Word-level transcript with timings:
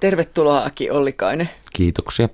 Tervetuloa 0.00 0.64
Aki 0.64 0.90
Ollikainen. 0.90 1.50
Kiitoksia. 1.72 2.28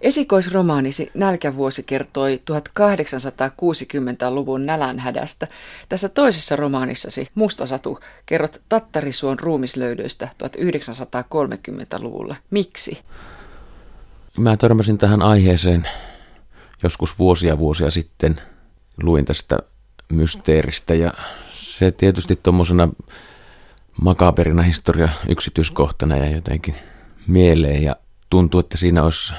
Esikoisromaanisi 0.00 1.10
Nälkävuosi 1.14 1.82
kertoi 1.82 2.40
1860-luvun 2.50 4.66
nälänhädästä. 4.66 5.48
Tässä 5.88 6.08
toisessa 6.08 6.56
romaanissasi 6.56 7.28
Mustasatu 7.34 8.00
kerrot 8.26 8.60
Tattarisuon 8.68 9.38
ruumislöydöistä 9.38 10.28
1930-luvulla. 10.44 12.36
Miksi? 12.50 12.98
Mä 14.38 14.56
törmäsin 14.56 14.98
tähän 14.98 15.22
aiheeseen 15.22 15.88
joskus 16.82 17.18
vuosia 17.18 17.58
vuosia 17.58 17.90
sitten. 17.90 18.40
Luin 19.02 19.24
tästä 19.24 19.58
mysteeristä 20.08 20.94
ja 20.94 21.12
se 21.50 21.90
tietysti 21.90 22.38
tuommoisena 22.42 22.88
makaperina 24.02 24.62
historia 24.62 25.08
yksityiskohtana 25.28 26.16
ja 26.16 26.30
jotenkin 26.30 26.74
mieleen 27.26 27.82
ja 27.82 27.96
tuntuu, 28.30 28.60
että 28.60 28.76
siinä 28.76 29.02
olisi 29.02 29.32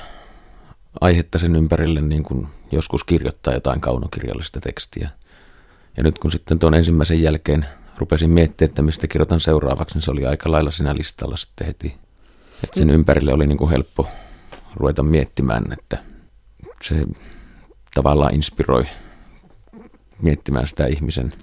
aihetta 1.02 1.40
sen 1.40 1.56
ympärille 1.56 2.02
niin 2.02 2.24
kuin 2.24 2.48
joskus 2.72 3.04
kirjoittaa 3.04 3.54
jotain 3.54 3.82
kaunokirjallista 3.82 4.62
tekstiä. 4.62 5.10
Ja 5.98 6.04
nyt 6.04 6.20
kun 6.20 6.32
sitten 6.32 6.60
tuon 6.60 6.74
ensimmäisen 6.74 7.22
jälkeen 7.22 7.66
rupesin 7.98 8.30
miettimään, 8.30 8.70
että 8.70 8.82
mistä 8.82 9.08
kirjoitan 9.08 9.40
seuraavaksi, 9.40 9.96
niin 9.96 10.02
se 10.02 10.12
oli 10.12 10.26
aika 10.26 10.52
lailla 10.52 10.72
siinä 10.72 10.96
listalla 10.96 11.38
sitten 11.38 11.68
heti. 11.68 11.96
Että 12.64 12.80
sen 12.80 12.90
ympärille 12.90 13.34
oli 13.34 13.48
niin 13.48 13.58
kuin 13.58 13.70
helppo 13.70 14.08
ruveta 14.76 15.04
miettimään, 15.04 15.64
että 15.74 15.98
se 16.82 16.96
tavallaan 17.94 18.36
inspiroi 18.36 18.86
miettimään 20.22 20.68
sitä 20.68 20.86
ihmisen 20.86 21.34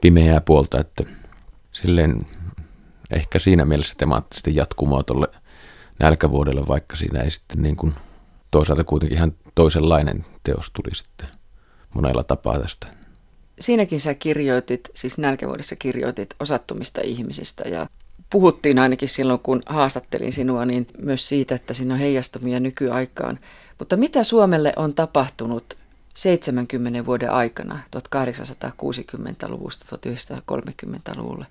pimeää 0.00 0.40
puolta, 0.40 0.80
että 0.80 1.04
silleen 1.72 2.26
ehkä 3.10 3.38
siinä 3.38 3.64
mielessä 3.64 3.94
temaattisesti 3.98 4.56
jatkumoa 4.56 5.02
tuolle 5.02 5.28
nälkävuodelle, 6.00 6.62
vaikka 6.68 6.96
siinä 6.96 7.20
ei 7.20 7.30
sitten 7.30 7.62
niin 7.62 7.76
kuin 7.76 7.94
toisaalta 8.50 8.84
kuitenkin 8.84 9.18
ihan 9.18 9.32
toisenlainen 9.54 10.24
teos 10.42 10.70
tuli 10.70 10.94
sitten 10.94 11.28
monella 11.94 12.24
tapaa 12.24 12.58
tästä. 12.58 12.86
Siinäkin 13.60 14.00
sä 14.00 14.14
kirjoitit, 14.14 14.90
siis 14.94 15.18
nälkävuodessa 15.18 15.76
kirjoitit 15.76 16.34
osattomista 16.40 17.00
ihmisistä 17.04 17.68
ja 17.68 17.86
puhuttiin 18.30 18.78
ainakin 18.78 19.08
silloin, 19.08 19.40
kun 19.40 19.62
haastattelin 19.66 20.32
sinua, 20.32 20.64
niin 20.64 20.86
myös 20.98 21.28
siitä, 21.28 21.54
että 21.54 21.74
siinä 21.74 21.94
on 21.94 22.00
heijastumia 22.00 22.60
nykyaikaan. 22.60 23.38
Mutta 23.78 23.96
mitä 23.96 24.24
Suomelle 24.24 24.72
on 24.76 24.94
tapahtunut 24.94 25.76
70 26.14 27.06
vuoden 27.06 27.30
aikana 27.30 27.80
1860-luvusta 27.96 29.96
1930-luvulle? 29.96 31.46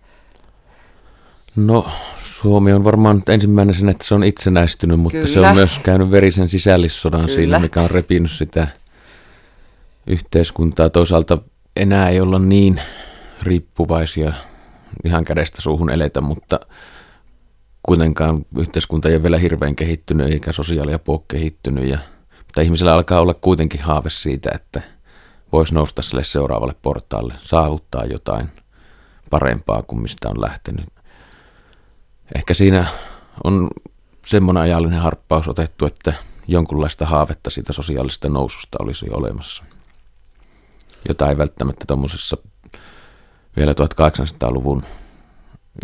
No 1.56 1.88
Suomi 2.18 2.74
on 2.74 2.84
varmaan 2.84 3.24
ensimmäinen 3.28 3.76
sen, 3.76 3.90
että 3.90 4.06
se 4.08 4.16
on 4.16 4.24
itsenäistynyt, 4.24 5.00
mutta 5.00 5.18
Kyllä. 5.18 5.34
se 5.34 5.40
on 5.40 5.56
myös 5.56 5.80
käynyt 5.80 6.12
verisen 6.12 6.48
sisällissodan 6.48 7.22
Kyllä. 7.22 7.36
siinä, 7.36 7.60
mikä 7.60 7.82
on 7.82 7.92
repinyt 7.92 8.32
sitä 8.32 8.68
yhteiskuntaa. 10.08 10.90
Toisaalta 10.90 11.38
enää 11.76 12.10
ei 12.10 12.22
olla 12.22 12.40
niin 12.40 12.82
riippuvaisia 13.42 14.34
ihan 15.06 15.26
kädestä 15.26 15.62
suuhun 15.62 15.90
eletä, 15.90 16.22
mutta 16.22 16.60
kuitenkaan 17.84 18.46
yhteiskunta 18.58 19.10
ei 19.10 19.16
ole 19.16 19.24
vielä 19.24 19.38
hirveän 19.38 19.76
kehittynyt 19.76 20.32
eikä 20.32 20.52
sosiaalia 20.52 21.00
kehittynyt. 21.28 21.90
Ja, 21.90 21.98
mutta 22.38 22.62
ihmisellä 22.62 22.94
alkaa 22.94 23.22
olla 23.22 23.34
kuitenkin 23.34 23.82
haave 23.82 24.10
siitä, 24.10 24.50
että 24.56 24.82
voisi 25.52 25.74
nousta 25.74 26.02
sille 26.02 26.24
seuraavalle 26.24 26.76
portaalle, 26.82 27.34
saavuttaa 27.40 28.06
jotain 28.06 28.50
parempaa 29.30 29.82
kuin 29.82 30.02
mistä 30.02 30.30
on 30.30 30.42
lähtenyt 30.42 30.93
ehkä 32.36 32.54
siinä 32.54 32.88
on 33.44 33.70
semmoinen 34.26 34.64
ajallinen 34.64 35.00
harppaus 35.00 35.48
otettu, 35.48 35.86
että 35.86 36.14
jonkunlaista 36.48 37.06
haavetta 37.06 37.50
siitä 37.50 37.74
sosiaalista 37.74 38.30
noususta 38.30 38.78
olisi 38.82 39.10
olemassa. 39.10 39.64
Jota 41.08 41.30
ei 41.30 41.38
välttämättä 41.38 41.86
tuommoisessa 41.88 42.38
vielä 43.58 43.72
1800-luvun 43.72 44.84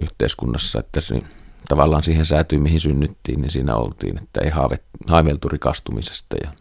yhteiskunnassa, 0.02 0.80
että 0.80 1.02
se 1.02 1.22
tavallaan 1.68 2.04
siihen 2.04 2.26
säätyy, 2.26 2.60
mihin 2.60 2.82
synnyttiin, 2.82 3.42
niin 3.42 3.52
siinä 3.52 3.76
oltiin, 3.76 4.18
että 4.18 4.42
ei 4.44 4.50
haave, 4.50 4.80
haiveltu 5.08 5.50
rikastumisesta 5.50 6.36
ja 6.44 6.52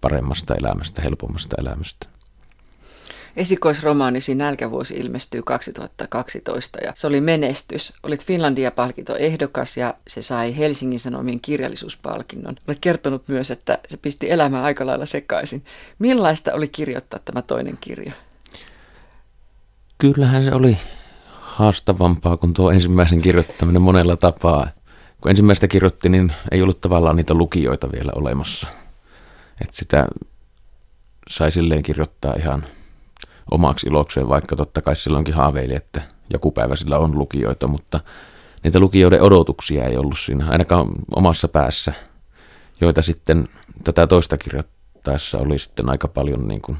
paremmasta 0.00 0.54
elämästä, 0.54 1.02
helpommasta 1.02 1.56
elämästä. 1.58 2.15
Esikoisromaanisi 3.36 4.34
Nälkävuosi 4.34 4.94
ilmestyi 4.94 5.42
2012 5.44 6.78
ja 6.84 6.92
se 6.94 7.06
oli 7.06 7.20
menestys. 7.20 7.92
Olit 8.02 8.26
Finlandia-palkinto 8.26 9.16
ehdokas 9.16 9.76
ja 9.76 9.94
se 10.08 10.22
sai 10.22 10.56
Helsingin 10.56 11.00
Sanomien 11.00 11.40
kirjallisuuspalkinnon. 11.40 12.56
Olet 12.68 12.78
kertonut 12.80 13.28
myös, 13.28 13.50
että 13.50 13.78
se 13.88 13.96
pisti 13.96 14.30
elämää 14.30 14.62
aika 14.62 14.86
lailla 14.86 15.06
sekaisin. 15.06 15.64
Millaista 15.98 16.54
oli 16.54 16.68
kirjoittaa 16.68 17.20
tämä 17.24 17.42
toinen 17.42 17.78
kirja? 17.80 18.12
Kyllähän 19.98 20.44
se 20.44 20.52
oli 20.52 20.78
haastavampaa 21.30 22.36
kuin 22.36 22.54
tuo 22.54 22.70
ensimmäisen 22.70 23.20
kirjoittaminen 23.20 23.82
monella 23.82 24.16
tapaa. 24.16 24.68
Kun 25.20 25.30
ensimmäistä 25.30 25.68
kirjoitti, 25.68 26.08
niin 26.08 26.32
ei 26.50 26.62
ollut 26.62 26.80
tavallaan 26.80 27.16
niitä 27.16 27.34
lukijoita 27.34 27.92
vielä 27.92 28.12
olemassa. 28.14 28.66
Että 29.60 29.76
sitä 29.76 30.06
sai 31.28 31.52
silleen 31.52 31.82
kirjoittaa 31.82 32.34
ihan 32.38 32.66
omaksi 33.50 33.86
ilokseen, 33.86 34.28
vaikka 34.28 34.56
totta 34.56 34.82
kai 34.82 34.96
silloinkin 34.96 35.34
haaveili, 35.34 35.74
että 35.74 36.02
joku 36.32 36.50
päivä 36.50 36.76
sillä 36.76 36.98
on 36.98 37.18
lukijoita, 37.18 37.66
mutta 37.66 38.00
niitä 38.62 38.80
lukijoiden 38.80 39.22
odotuksia 39.22 39.84
ei 39.84 39.96
ollut 39.96 40.18
siinä, 40.18 40.46
ainakaan 40.48 40.88
omassa 41.16 41.48
päässä, 41.48 41.92
joita 42.80 43.02
sitten 43.02 43.48
tätä 43.84 44.06
toista 44.06 44.38
kirjoittaessa 44.38 45.38
oli 45.38 45.58
sitten 45.58 45.88
aika 45.88 46.08
paljon 46.08 46.48
niin 46.48 46.60
kuin 46.60 46.78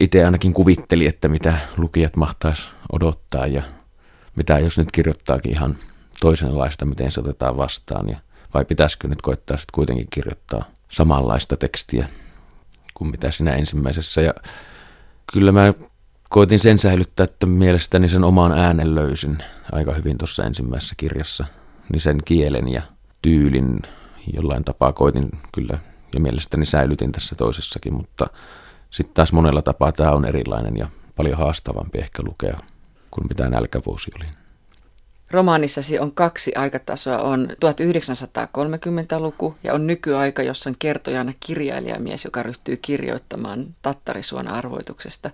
itse 0.00 0.24
ainakin 0.24 0.54
kuvitteli, 0.54 1.06
että 1.06 1.28
mitä 1.28 1.58
lukijat 1.76 2.16
mahtaisi 2.16 2.62
odottaa 2.92 3.46
ja 3.46 3.62
mitä 4.36 4.58
jos 4.58 4.78
nyt 4.78 4.92
kirjoittaakin 4.92 5.52
ihan 5.52 5.76
toisenlaista, 6.20 6.84
miten 6.84 7.12
se 7.12 7.20
otetaan 7.20 7.56
vastaan 7.56 8.08
ja 8.08 8.16
vai 8.54 8.64
pitäisikö 8.64 9.08
nyt 9.08 9.22
koittaa 9.22 9.56
sitten 9.56 9.74
kuitenkin 9.74 10.06
kirjoittaa 10.10 10.64
samanlaista 10.90 11.56
tekstiä 11.56 12.08
kuin 12.94 13.10
mitä 13.10 13.30
siinä 13.30 13.54
ensimmäisessä. 13.54 14.20
Ja 14.20 14.34
kyllä 15.32 15.52
mä 15.52 15.74
koitin 16.28 16.58
sen 16.58 16.78
säilyttää, 16.78 17.24
että 17.24 17.46
mielestäni 17.46 18.08
sen 18.08 18.24
oman 18.24 18.52
äänen 18.52 18.94
löysin 18.94 19.38
aika 19.72 19.92
hyvin 19.92 20.18
tuossa 20.18 20.44
ensimmäisessä 20.44 20.94
kirjassa. 20.98 21.44
Niin 21.92 22.00
sen 22.00 22.18
kielen 22.24 22.68
ja 22.68 22.82
tyylin 23.22 23.82
jollain 24.34 24.64
tapaa 24.64 24.92
koitin 24.92 25.30
kyllä 25.52 25.78
ja 26.14 26.20
mielestäni 26.20 26.66
säilytin 26.66 27.12
tässä 27.12 27.36
toisessakin, 27.36 27.94
mutta 27.94 28.26
sitten 28.90 29.14
taas 29.14 29.32
monella 29.32 29.62
tapaa 29.62 29.92
tämä 29.92 30.10
on 30.12 30.24
erilainen 30.24 30.76
ja 30.76 30.88
paljon 31.16 31.38
haastavampi 31.38 31.98
ehkä 31.98 32.22
lukea 32.22 32.58
kuin 33.10 33.26
mitä 33.28 33.48
nälkävuosi 33.48 34.10
oli. 34.16 34.39
Romaanissasi 35.30 35.98
on 35.98 36.12
kaksi 36.12 36.54
aikatasoa, 36.54 37.18
on 37.18 37.48
1930-luku 37.50 39.54
ja 39.64 39.74
on 39.74 39.86
nykyaika, 39.86 40.42
jossa 40.42 40.70
on 40.70 40.76
kertojana 40.78 41.32
kirjailijamies, 41.40 42.24
joka 42.24 42.42
ryhtyy 42.42 42.76
kirjoittamaan 42.76 43.66
Tattarisuona 43.82 44.54
arvoituksesta. 44.54 45.30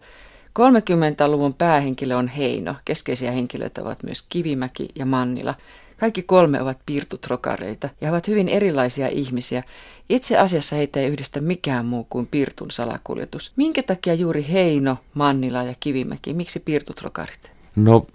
30-luvun 0.59 1.55
päähenkilö 1.55 2.17
on 2.17 2.29
Heino, 2.29 2.75
keskeisiä 2.85 3.33
henkilöitä 3.33 3.83
ovat 3.83 4.03
myös 4.03 4.25
Kivimäki 4.29 4.89
ja 4.95 5.07
Mannila. 5.07 5.55
Kaikki 5.97 6.23
kolme 6.23 6.63
ovat 6.63 6.79
piirtutrokareita 6.87 7.89
ja 8.01 8.11
ovat 8.11 8.29
hyvin 8.29 8.49
erilaisia 8.49 9.09
ihmisiä. 9.09 9.63
Itse 10.09 10.39
asiassa 10.39 10.77
heitä 10.77 11.01
ei 11.01 11.07
yhdistä 11.07 11.41
mikään 11.41 11.87
muu 11.87 12.07
kuin 12.11 12.27
piirtun 12.27 12.71
salakuljetus. 12.71 13.53
Minkä 13.57 13.83
takia 13.83 14.15
juuri 14.15 14.47
Heino, 14.53 14.97
Mannila 15.15 15.63
ja 15.63 15.75
Kivimäki? 15.81 16.35
Miksi 16.35 16.61
piirtutrokarit? 16.61 17.51
No 17.77 18.07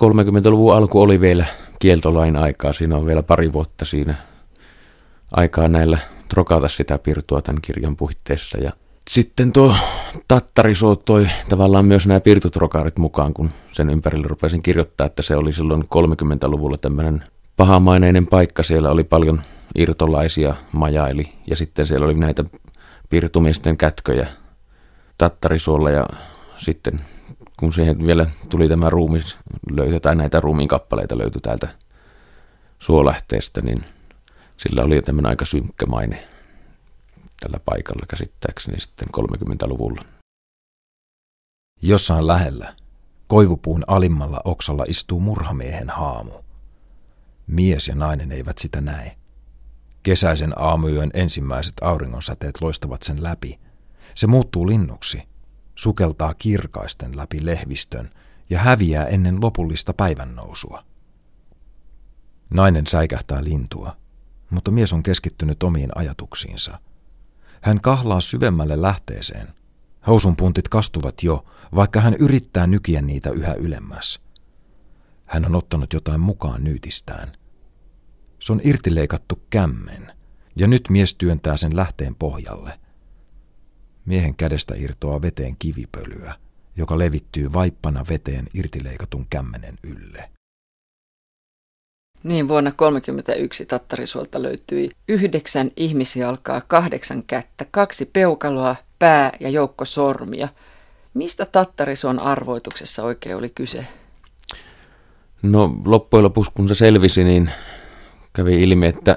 30-luvun 0.00 0.76
alku 0.76 1.00
oli 1.00 1.20
vielä 1.20 1.46
kieltolain 1.78 2.36
aikaa. 2.36 2.72
Siinä 2.72 2.96
on 2.96 3.06
vielä 3.06 3.22
pari 3.22 3.52
vuotta 3.52 3.84
siinä 3.84 4.14
aikaa 5.32 5.68
näillä 5.68 5.98
trokata 6.28 6.68
sitä 6.68 6.98
pirtua 6.98 7.42
tämän 7.42 7.62
kirjan 7.62 7.96
puitteissa. 7.96 8.58
Ja 8.58 8.72
sitten 9.10 9.52
tuo 9.52 9.74
Tattariso 10.28 10.96
toi 10.96 11.26
tavallaan 11.48 11.84
myös 11.84 12.06
nämä 12.06 12.20
pirtutrokarit 12.20 12.98
mukaan, 12.98 13.34
kun 13.34 13.50
sen 13.72 13.90
ympärille 13.90 14.26
rupesin 14.28 14.62
kirjoittaa, 14.62 15.06
että 15.06 15.22
se 15.22 15.36
oli 15.36 15.52
silloin 15.52 15.82
30-luvulla 15.82 16.76
tämmöinen 16.78 17.24
pahamaineinen 17.56 18.26
paikka. 18.26 18.62
Siellä 18.62 18.90
oli 18.90 19.04
paljon 19.04 19.42
irtolaisia 19.74 20.54
majaili 20.72 21.28
ja 21.46 21.56
sitten 21.56 21.86
siellä 21.86 22.04
oli 22.04 22.14
näitä 22.14 22.44
pirtumiesten 23.10 23.76
kätköjä 23.76 24.28
Tattarisuolla 25.18 25.90
ja 25.90 26.06
sitten 26.58 27.00
kun 27.60 27.72
siihen 27.72 28.06
vielä 28.06 28.26
tuli 28.48 28.68
tämä 28.68 28.90
ruumi, 28.90 29.20
löytyi, 29.70 30.14
näitä 30.14 30.40
ruumiin 30.40 30.68
kappaleita 30.68 31.18
löytyi 31.18 31.40
täältä 31.40 31.68
suolähteestä, 32.78 33.60
niin 33.60 33.84
sillä 34.56 34.82
oli 34.82 35.02
tämmöinen 35.02 35.30
aika 35.30 35.44
synkkä 35.44 35.86
maine 35.86 36.28
tällä 37.40 37.60
paikalla 37.64 38.06
käsittääkseni 38.08 38.80
sitten 38.80 39.08
30-luvulla. 39.16 40.02
Jossain 41.82 42.26
lähellä, 42.26 42.76
koivupuun 43.26 43.84
alimmalla 43.86 44.40
oksalla 44.44 44.84
istuu 44.88 45.20
murhamiehen 45.20 45.90
haamu. 45.90 46.32
Mies 47.46 47.88
ja 47.88 47.94
nainen 47.94 48.32
eivät 48.32 48.58
sitä 48.58 48.80
näe. 48.80 49.16
Kesäisen 50.02 50.52
aamuyön 50.56 51.10
ensimmäiset 51.14 51.74
auringonsäteet 51.80 52.60
loistavat 52.60 53.02
sen 53.02 53.22
läpi. 53.22 53.58
Se 54.14 54.26
muuttuu 54.26 54.66
linnuksi, 54.66 55.22
sukeltaa 55.80 56.34
kirkaisten 56.34 57.16
läpi 57.16 57.46
lehvistön 57.46 58.10
ja 58.50 58.58
häviää 58.58 59.06
ennen 59.06 59.40
lopullista 59.40 59.92
päivännousua. 59.92 60.84
Nainen 62.50 62.86
säikähtää 62.86 63.44
lintua, 63.44 63.96
mutta 64.50 64.70
mies 64.70 64.92
on 64.92 65.02
keskittynyt 65.02 65.62
omiin 65.62 65.90
ajatuksiinsa. 65.94 66.78
Hän 67.60 67.80
kahlaa 67.80 68.20
syvemmälle 68.20 68.82
lähteeseen. 68.82 69.48
Housun 70.06 70.36
puntit 70.36 70.68
kastuvat 70.68 71.22
jo, 71.22 71.44
vaikka 71.74 72.00
hän 72.00 72.14
yrittää 72.14 72.66
nykiä 72.66 73.02
niitä 73.02 73.30
yhä 73.30 73.54
ylemmäs. 73.54 74.20
Hän 75.26 75.44
on 75.44 75.54
ottanut 75.54 75.92
jotain 75.92 76.20
mukaan 76.20 76.64
nyytistään. 76.64 77.32
Se 78.38 78.52
on 78.52 78.60
irtileikattu 78.64 79.42
kämmen, 79.50 80.12
ja 80.56 80.66
nyt 80.66 80.82
mies 80.90 81.14
työntää 81.14 81.56
sen 81.56 81.76
lähteen 81.76 82.14
pohjalle. 82.14 82.80
Miehen 84.04 84.34
kädestä 84.34 84.74
irtoaa 84.76 85.22
veteen 85.22 85.56
kivipölyä, 85.58 86.34
joka 86.76 86.98
levittyy 86.98 87.52
vaippana 87.52 88.04
veteen 88.08 88.46
irtileikatun 88.54 89.26
kämmenen 89.30 89.74
ylle. 89.82 90.30
Niin, 92.22 92.48
vuonna 92.48 92.70
1931 92.70 93.66
Tattarisuolta 93.66 94.42
löytyi 94.42 94.90
yhdeksän 95.08 95.70
ihmisjalkaa, 95.76 96.60
kahdeksan 96.60 97.22
kättä, 97.22 97.66
kaksi 97.70 98.10
peukaloa, 98.12 98.76
pää 98.98 99.32
ja 99.40 99.48
joukko 99.48 99.84
sormia. 99.84 100.48
Mistä 101.14 101.46
Tattarisuon 101.46 102.18
arvoituksessa 102.18 103.04
oikein 103.04 103.36
oli 103.36 103.50
kyse? 103.50 103.86
No 105.42 105.80
loppujen 105.84 106.24
lopuksi 106.24 106.50
kun 106.54 106.68
se 106.68 106.74
selvisi, 106.74 107.24
niin 107.24 107.50
kävi 108.32 108.62
ilmi, 108.62 108.86
että 108.86 109.16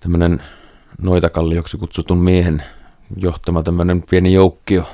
tämmöinen 0.00 0.42
noitakallioksi 0.98 1.76
kutsutun 1.76 2.18
miehen 2.18 2.62
johtama 3.16 3.62
tämmöinen 3.62 4.02
pieni 4.10 4.32
joukkio 4.32 4.84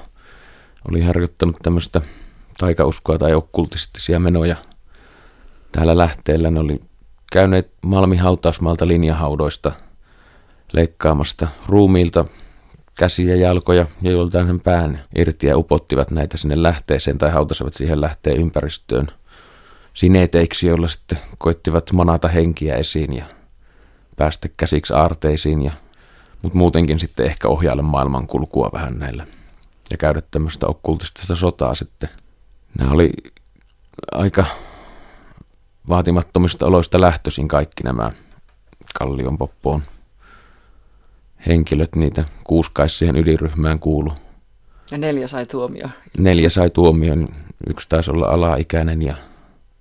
oli 0.88 1.00
harjoittanut 1.00 1.56
tämmöistä 1.62 2.00
taikauskoa 2.58 3.18
tai 3.18 3.34
okkultistisia 3.34 4.20
menoja 4.20 4.56
täällä 5.72 5.98
lähteellä. 5.98 6.50
Ne 6.50 6.60
oli 6.60 6.80
käyneet 7.32 7.72
Malmin 7.82 8.20
hautausmaalta 8.20 8.88
linjahaudoista 8.88 9.72
leikkaamasta 10.72 11.48
ruumiilta 11.66 12.24
käsiä, 12.98 13.36
jalkoja 13.36 13.86
ja 14.02 14.10
joltain 14.10 14.46
sen 14.46 14.60
pään 14.60 15.02
irti 15.14 15.46
ja 15.46 15.58
upottivat 15.58 16.10
näitä 16.10 16.36
sinne 16.36 16.62
lähteeseen 16.62 17.18
tai 17.18 17.30
hautasivat 17.30 17.74
siihen 17.74 18.00
lähteen 18.00 18.36
ympäristöön 18.36 19.06
sineteiksi, 19.94 20.66
joilla 20.66 20.88
sitten 20.88 21.18
koittivat 21.38 21.92
manata 21.92 22.28
henkiä 22.28 22.76
esiin 22.76 23.16
ja 23.16 23.24
päästä 24.16 24.48
käsiksi 24.56 24.92
aarteisiin, 24.92 25.62
ja, 25.62 25.72
mutta 26.42 26.58
muutenkin 26.58 26.98
sitten 26.98 27.26
ehkä 27.26 27.48
ohjailla 27.48 27.82
maailman 27.82 28.26
kulkua 28.26 28.70
vähän 28.72 28.98
näillä 28.98 29.26
ja 29.90 29.96
käydä 29.96 30.22
tämmöistä 30.30 30.66
okkultistista 30.66 31.36
sotaa 31.36 31.74
sitten. 31.74 32.08
Nämä 32.78 32.90
oli 32.90 33.10
aika 34.12 34.44
vaatimattomista 35.88 36.66
oloista 36.66 37.00
lähtöisin 37.00 37.48
kaikki 37.48 37.82
nämä 37.82 38.12
Kallion 38.98 39.38
poppoon 39.38 39.82
henkilöt, 41.46 41.96
niitä 41.96 42.24
kuuskais 42.44 42.98
siihen 42.98 43.16
ydinryhmään 43.16 43.78
kuulu. 43.78 44.12
Ja 44.90 44.98
neljä 44.98 45.28
sai 45.28 45.46
tuomio. 45.46 45.88
Neljä 46.18 46.48
sai 46.48 46.70
tuomion, 46.70 47.28
yksi 47.66 47.88
taisi 47.88 48.10
olla 48.10 48.26
alaikäinen 48.26 49.02
ja 49.02 49.14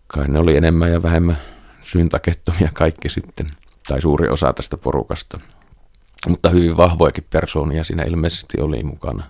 kai 0.08 0.28
ne 0.28 0.40
oli 0.40 0.58
enemmän 0.58 0.92
ja 0.92 1.04
vähemmän 1.04 1.38
syntakettomia 1.82 2.70
kaikki 2.74 3.10
sitten, 3.10 3.52
tai 3.88 4.02
suuri 4.02 4.30
osa 4.30 4.54
tästä 4.54 4.78
porukasta. 4.78 5.40
Mutta 6.28 6.50
hyvin 6.50 6.78
vahvoikin 6.78 7.26
persoonia 7.30 7.84
siinä 7.84 8.04
ilmeisesti 8.04 8.62
oli 8.62 8.84
mukana. 8.84 9.24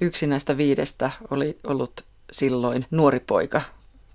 Yksi 0.00 0.26
näistä 0.26 0.56
viidestä 0.56 1.10
oli 1.30 1.58
ollut 1.64 2.04
silloin 2.32 2.86
nuori 2.90 3.20
poika, 3.20 3.62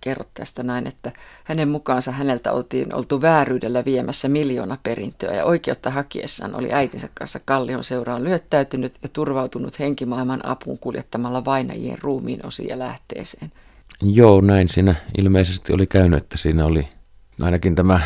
kerrot 0.01 0.30
tästä 0.33 0.63
näin, 0.63 0.88
että 0.88 1.12
hänen 1.44 1.69
mukaansa 1.69 2.12
häneltä 2.12 2.51
oltiin 2.51 2.94
oltu 2.94 3.21
vääryydellä 3.21 3.85
viemässä 3.85 4.30
miljoona 4.30 4.77
perintöä 4.83 5.33
ja 5.33 5.45
oikeutta 5.45 5.89
hakiessaan 5.89 6.56
oli 6.56 6.74
äitinsä 6.74 7.09
kanssa 7.13 7.39
Kallion 7.45 7.83
seuraan 7.83 8.24
lyöttäytynyt 8.24 8.94
ja 9.03 9.09
turvautunut 9.09 9.79
henkimaailman 9.79 10.45
apuun 10.45 10.77
kuljettamalla 10.77 11.45
vainajien 11.45 11.97
ruumiin 12.01 12.45
osia 12.45 12.79
lähteeseen. 12.79 13.51
Joo, 14.01 14.41
näin 14.41 14.69
siinä 14.69 14.95
ilmeisesti 15.18 15.74
oli 15.74 15.88
käynyt, 15.88 16.24
että 16.24 16.38
siinä 16.38 16.65
oli 16.65 16.88
ainakin 17.41 17.75
tämä 17.75 18.00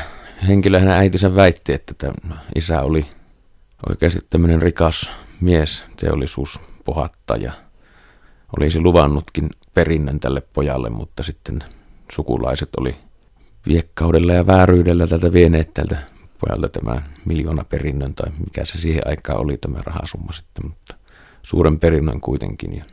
henkilö, 0.48 0.80
hänen 0.80 0.96
äitinsä 0.96 1.36
väitti, 1.36 1.74
että 1.74 1.94
tämä 1.94 2.38
isä 2.56 2.82
oli 2.82 3.06
oikeasti 3.90 4.20
tämmöinen 4.30 4.62
rikas 4.62 5.12
mies, 5.42 5.84
teollisuuspohattaja. 5.96 7.54
Olisi 8.60 8.80
luvannutkin 8.80 9.50
perinnön 9.74 10.20
tälle 10.20 10.42
pojalle, 10.54 10.90
mutta 10.90 11.24
sitten 11.24 11.64
sukulaiset 12.12 12.70
oli 12.80 12.96
viekkaudella 13.68 14.34
ja 14.34 14.48
vääryydellä 14.48 15.08
tältä 15.08 15.34
vieneet 15.34 15.74
tältä 15.74 15.98
pojalta 16.40 16.70
tämä 16.70 17.02
miljoona 17.26 17.64
perinnön 17.64 18.14
tai 18.14 18.32
mikä 18.46 18.66
se 18.66 18.80
siihen 18.80 19.08
aikaan 19.08 19.40
oli 19.40 19.58
tämä 19.58 19.78
rahasumma 19.86 20.34
sitten, 20.34 20.68
mutta 20.68 20.96
suuren 21.44 21.80
perinnön 21.80 22.22
kuitenkin. 22.22 22.76
Ja, 22.76 22.86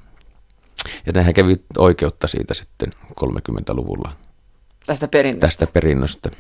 ja 1.07 1.13
nehän 1.13 1.35
kävi 1.35 1.57
oikeutta 1.79 2.27
siitä 2.27 2.55
sitten 2.55 2.93
30-luvulla. 3.21 4.17
Tästä 4.87 5.09
perinnöstä? 5.09 5.47
Tästä 5.47 5.67
perinnöstä, 5.67 6.31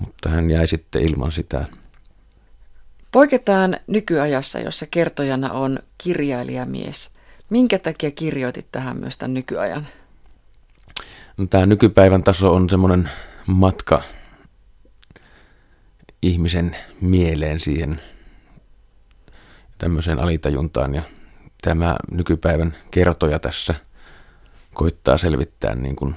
mutta 0.00 0.28
hän 0.28 0.50
jäi 0.50 0.68
sitten 0.68 1.02
ilman 1.02 1.32
sitä. 1.32 1.66
Poiketaan 3.18 3.76
nykyajassa, 3.86 4.58
jossa 4.58 4.86
kertojana 4.90 5.50
on 5.50 5.78
kirjailijamies. 5.98 7.10
Minkä 7.50 7.78
takia 7.78 8.10
kirjoitit 8.10 8.66
tähän 8.72 8.96
myös 8.96 9.18
tämän 9.18 9.34
nykyajan? 9.34 9.86
No, 11.36 11.46
tämä 11.46 11.66
nykypäivän 11.66 12.24
taso 12.24 12.54
on 12.54 12.70
semmoinen 12.70 13.10
matka 13.46 14.02
ihmisen 16.22 16.76
mieleen 17.00 17.60
siihen 17.60 18.00
tämmöiseen 19.78 20.20
alitajuntaan 20.20 20.94
ja 20.94 21.02
tämä 21.62 21.96
nykypäivän 22.10 22.76
kertoja 22.90 23.38
tässä 23.38 23.74
koittaa 24.74 25.18
selvittää 25.18 25.74
niin 25.74 25.96
kuin 25.96 26.14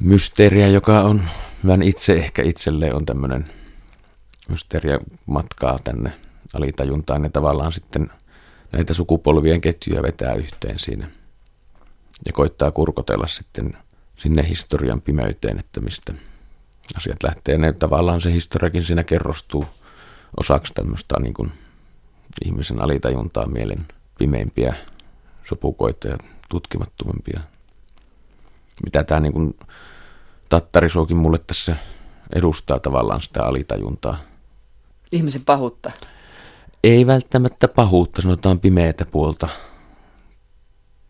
mysteeriä, 0.00 0.68
joka 0.68 1.00
on 1.00 1.22
vähän 1.66 1.82
itse 1.82 2.12
ehkä 2.12 2.42
itselleen 2.42 2.94
on 2.94 3.06
tämmöinen 3.06 3.44
mysteeriä 4.48 4.98
matkaa 5.26 5.78
tänne 5.84 6.12
alitajuntaan 6.54 7.24
ja 7.24 7.30
tavallaan 7.30 7.72
sitten 7.72 8.10
näitä 8.72 8.94
sukupolvien 8.94 9.60
ketjuja 9.60 10.02
vetää 10.02 10.34
yhteen 10.34 10.78
siinä 10.78 11.10
ja 12.26 12.32
koittaa 12.32 12.70
kurkotella 12.70 13.26
sitten 13.26 13.76
sinne 14.16 14.48
historian 14.48 15.00
pimeyteen, 15.00 15.58
että 15.58 15.80
mistä 15.80 16.14
asiat 16.96 17.22
lähtee. 17.22 17.58
Ne 17.58 17.72
tavallaan 17.72 18.20
se 18.20 18.32
historiakin 18.32 18.84
siinä 18.84 19.04
kerrostuu 19.04 19.64
osaksi 20.36 20.74
tämmöistä 20.74 21.14
niin 21.20 21.34
kuin 21.34 21.52
ihmisen 22.44 22.82
alitajuntaa 22.82 23.46
mielen 23.46 23.86
pimeimpiä 24.18 24.74
sopukoita 25.44 26.08
ja 26.08 26.18
tutkimattomampia. 26.48 27.40
Mitä 28.84 29.04
tämä 29.04 29.20
niin 29.20 29.32
kuin 29.32 29.56
tattarisuokin 30.48 31.16
mulle 31.16 31.38
tässä 31.38 31.76
edustaa 32.34 32.78
tavallaan 32.78 33.20
sitä 33.20 33.42
alitajuntaa. 33.42 34.18
Ihmisen 35.12 35.44
pahuutta? 35.44 35.92
Ei 36.84 37.06
välttämättä 37.06 37.68
pahuutta, 37.68 38.22
sanotaan 38.22 38.60
pimeätä 38.60 39.04
puolta. 39.04 39.48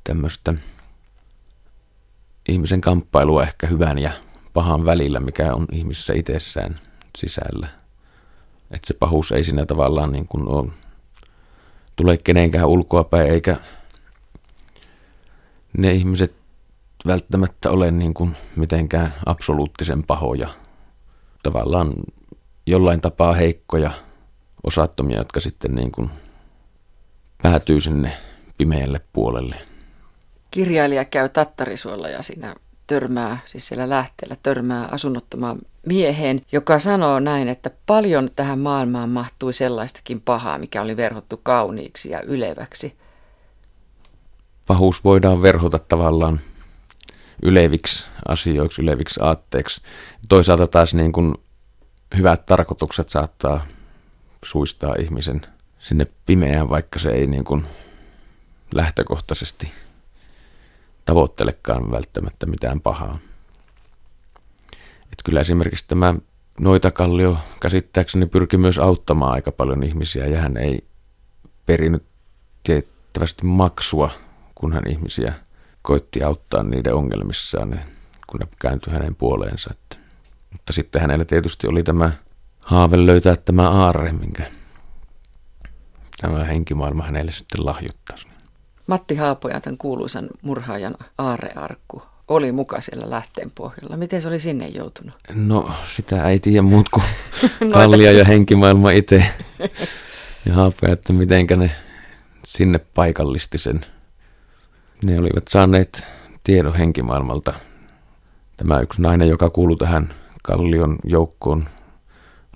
Tämmöistä 0.04 0.54
ihmisen 2.48 2.80
kamppailua 2.80 3.42
ehkä 3.42 3.66
hyvän 3.66 3.98
ja 3.98 4.12
pahan 4.52 4.84
välillä, 4.84 5.20
mikä 5.20 5.54
on 5.54 5.66
ihmisessä 5.72 6.12
itsessään 6.12 6.80
sisällä. 7.18 7.68
Että 8.70 8.86
se 8.86 8.94
pahuus 8.94 9.32
ei 9.32 9.44
siinä 9.44 9.66
tavallaan 9.66 10.12
niin 10.12 10.28
kuin 10.28 10.48
ole, 10.48 10.70
tule 11.96 12.16
kenenkään 12.16 12.68
ulkoapäin, 12.68 13.30
eikä 13.30 13.56
ne 15.78 15.92
ihmiset 15.92 16.34
välttämättä 17.06 17.70
ole 17.70 17.90
niin 17.90 18.14
kuin 18.14 18.36
mitenkään 18.56 19.14
absoluuttisen 19.26 20.02
pahoja. 20.02 20.48
Tavallaan 21.42 21.94
jollain 22.70 23.00
tapaa 23.00 23.32
heikkoja, 23.32 23.90
osattomia, 24.64 25.18
jotka 25.18 25.40
sitten 25.40 25.74
niin 25.74 25.92
kuin 25.92 26.10
päätyy 27.42 27.80
sinne 27.80 28.16
pimeälle 28.58 29.00
puolelle 29.12 29.56
kirjailija 30.50 31.04
käy 31.04 31.28
Tattarisuolla 31.28 32.08
ja 32.08 32.22
siinä 32.22 32.54
törmää, 32.86 33.38
siis 33.46 33.66
siellä 33.66 33.88
lähteellä 33.88 34.36
törmää 34.42 34.88
asunnottomaan 34.90 35.58
mieheen, 35.86 36.42
joka 36.52 36.78
sanoo 36.78 37.20
näin, 37.20 37.48
että 37.48 37.70
paljon 37.86 38.28
tähän 38.36 38.58
maailmaan 38.58 39.10
mahtui 39.10 39.52
sellaistakin 39.52 40.20
pahaa, 40.20 40.58
mikä 40.58 40.82
oli 40.82 40.96
verhottu 40.96 41.40
kauniiksi 41.42 42.10
ja 42.10 42.22
yleväksi. 42.22 42.96
Pahuus 44.66 45.04
voidaan 45.04 45.42
verhota 45.42 45.78
tavallaan 45.78 46.40
yleviksi 47.42 48.04
asioiksi, 48.28 48.82
yleviksi 48.82 49.20
aatteeksi. 49.22 49.80
Toisaalta 50.28 50.66
taas 50.66 50.94
niin 50.94 51.12
kuin 51.12 51.34
hyvät 52.16 52.46
tarkoitukset 52.46 53.08
saattaa 53.08 53.66
suistaa 54.44 54.94
ihmisen 54.94 55.40
sinne 55.78 56.06
pimeään, 56.26 56.68
vaikka 56.68 56.98
se 56.98 57.10
ei 57.10 57.26
niin 57.26 57.44
kuin 57.44 57.66
lähtökohtaisesti 58.74 59.72
tavoittelekaan 61.04 61.90
välttämättä 61.90 62.46
mitään 62.46 62.80
pahaa. 62.80 63.18
Et 65.12 65.22
kyllä 65.24 65.40
esimerkiksi 65.40 65.88
tämä 65.88 66.14
Noitakallio 66.60 67.38
käsittääkseni 67.60 68.26
pyrki 68.26 68.56
myös 68.56 68.78
auttamaan 68.78 69.32
aika 69.32 69.52
paljon 69.52 69.82
ihmisiä 69.82 70.26
ja 70.26 70.40
hän 70.40 70.56
ei 70.56 70.84
perinyt 71.66 72.02
tiettävästi 72.62 73.46
maksua, 73.46 74.10
kun 74.54 74.72
hän 74.72 74.90
ihmisiä 74.90 75.32
koitti 75.82 76.22
auttaa 76.22 76.62
niiden 76.62 76.94
ongelmissaan, 76.94 77.80
kun 78.26 78.40
ne 78.40 78.46
kääntyi 78.60 78.92
hänen 78.92 79.14
puoleensa. 79.14 79.74
Mutta 80.68 80.74
sitten 80.74 81.00
hänellä 81.00 81.24
tietysti 81.24 81.66
oli 81.66 81.82
tämä 81.82 82.12
haave 82.60 83.06
löytää 83.06 83.36
tämä 83.36 83.70
aarre, 83.70 84.12
minkä 84.12 84.44
tämä 86.20 86.44
henkimaailma 86.44 87.02
hänelle 87.02 87.32
sitten 87.32 87.66
lahjoittaisi. 87.66 88.26
Matti 88.86 89.14
Haapoja, 89.14 89.60
tämän 89.60 89.78
kuuluisan 89.78 90.28
murhaajan 90.42 90.94
aarrearkku, 91.18 92.02
oli 92.28 92.52
muka 92.52 92.80
siellä 92.80 93.10
lähteen 93.10 93.50
pohjalla. 93.50 93.96
Miten 93.96 94.22
se 94.22 94.28
oli 94.28 94.40
sinne 94.40 94.68
joutunut? 94.68 95.14
No, 95.34 95.70
sitä 95.96 96.28
ei 96.28 96.38
tiedä 96.38 96.62
muut 96.62 96.88
kuin 96.88 97.04
Kallia 97.72 98.12
ja 98.12 98.24
henkimaailma 98.24 98.90
itse. 98.90 99.26
Ja 100.46 100.54
Haapoja, 100.54 100.92
että 100.92 101.12
mitenkä 101.12 101.56
ne 101.56 101.70
sinne 102.46 102.80
paikallisti 102.94 103.58
sen. 103.58 103.80
Ne 105.02 105.18
olivat 105.18 105.48
saaneet 105.48 106.06
tiedon 106.44 106.74
henkimaailmalta. 106.74 107.54
Tämä 108.56 108.80
yksi 108.80 109.02
nainen, 109.02 109.28
joka 109.28 109.50
kuului 109.50 109.76
tähän 109.76 110.14
Kallion 110.42 110.96
joukkoon, 111.04 111.68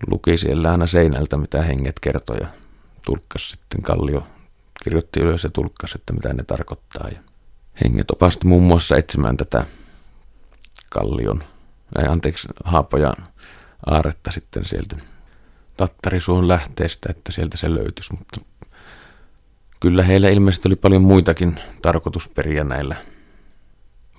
luki 0.06 0.38
siellä 0.38 0.70
aina 0.70 0.86
seinältä, 0.86 1.36
mitä 1.36 1.62
henget 1.62 2.00
kertoi 2.00 2.36
ja 2.40 2.46
tulkkasi 3.06 3.48
sitten 3.48 3.82
Kallio, 3.82 4.26
kirjoitti 4.84 5.20
ylös 5.20 5.44
ja 5.44 5.50
tulkkasi, 5.50 5.98
että 5.98 6.12
mitä 6.12 6.32
ne 6.32 6.42
tarkoittaa. 6.42 7.08
Ja 7.08 7.18
henget 7.84 8.10
opasti 8.10 8.46
muun 8.46 8.62
muassa 8.62 8.96
etsimään 8.96 9.36
tätä 9.36 9.66
Kallion, 10.88 11.42
ei 11.98 12.06
anteeksi, 12.06 12.48
Haapojan 12.64 13.14
aaretta 13.86 14.30
sitten 14.30 14.64
sieltä 14.64 14.96
Tattarisuon 15.76 16.48
lähteestä, 16.48 17.08
että 17.10 17.32
sieltä 17.32 17.56
se 17.56 17.74
löytyisi, 17.74 18.14
mutta 18.18 18.40
kyllä 19.80 20.02
heillä 20.02 20.28
ilmeisesti 20.28 20.68
oli 20.68 20.76
paljon 20.76 21.02
muitakin 21.02 21.60
tarkoitusperiä 21.82 22.64
näillä 22.64 22.96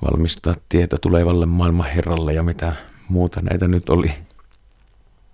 valmistaa 0.01 0.55
tietä 0.69 0.97
tulevalle 1.01 1.45
maailman 1.45 1.89
herralle 1.89 2.33
ja 2.33 2.43
mitä 2.43 2.75
muuta 3.09 3.41
näitä 3.41 3.67
nyt 3.67 3.89
oli. 3.89 4.11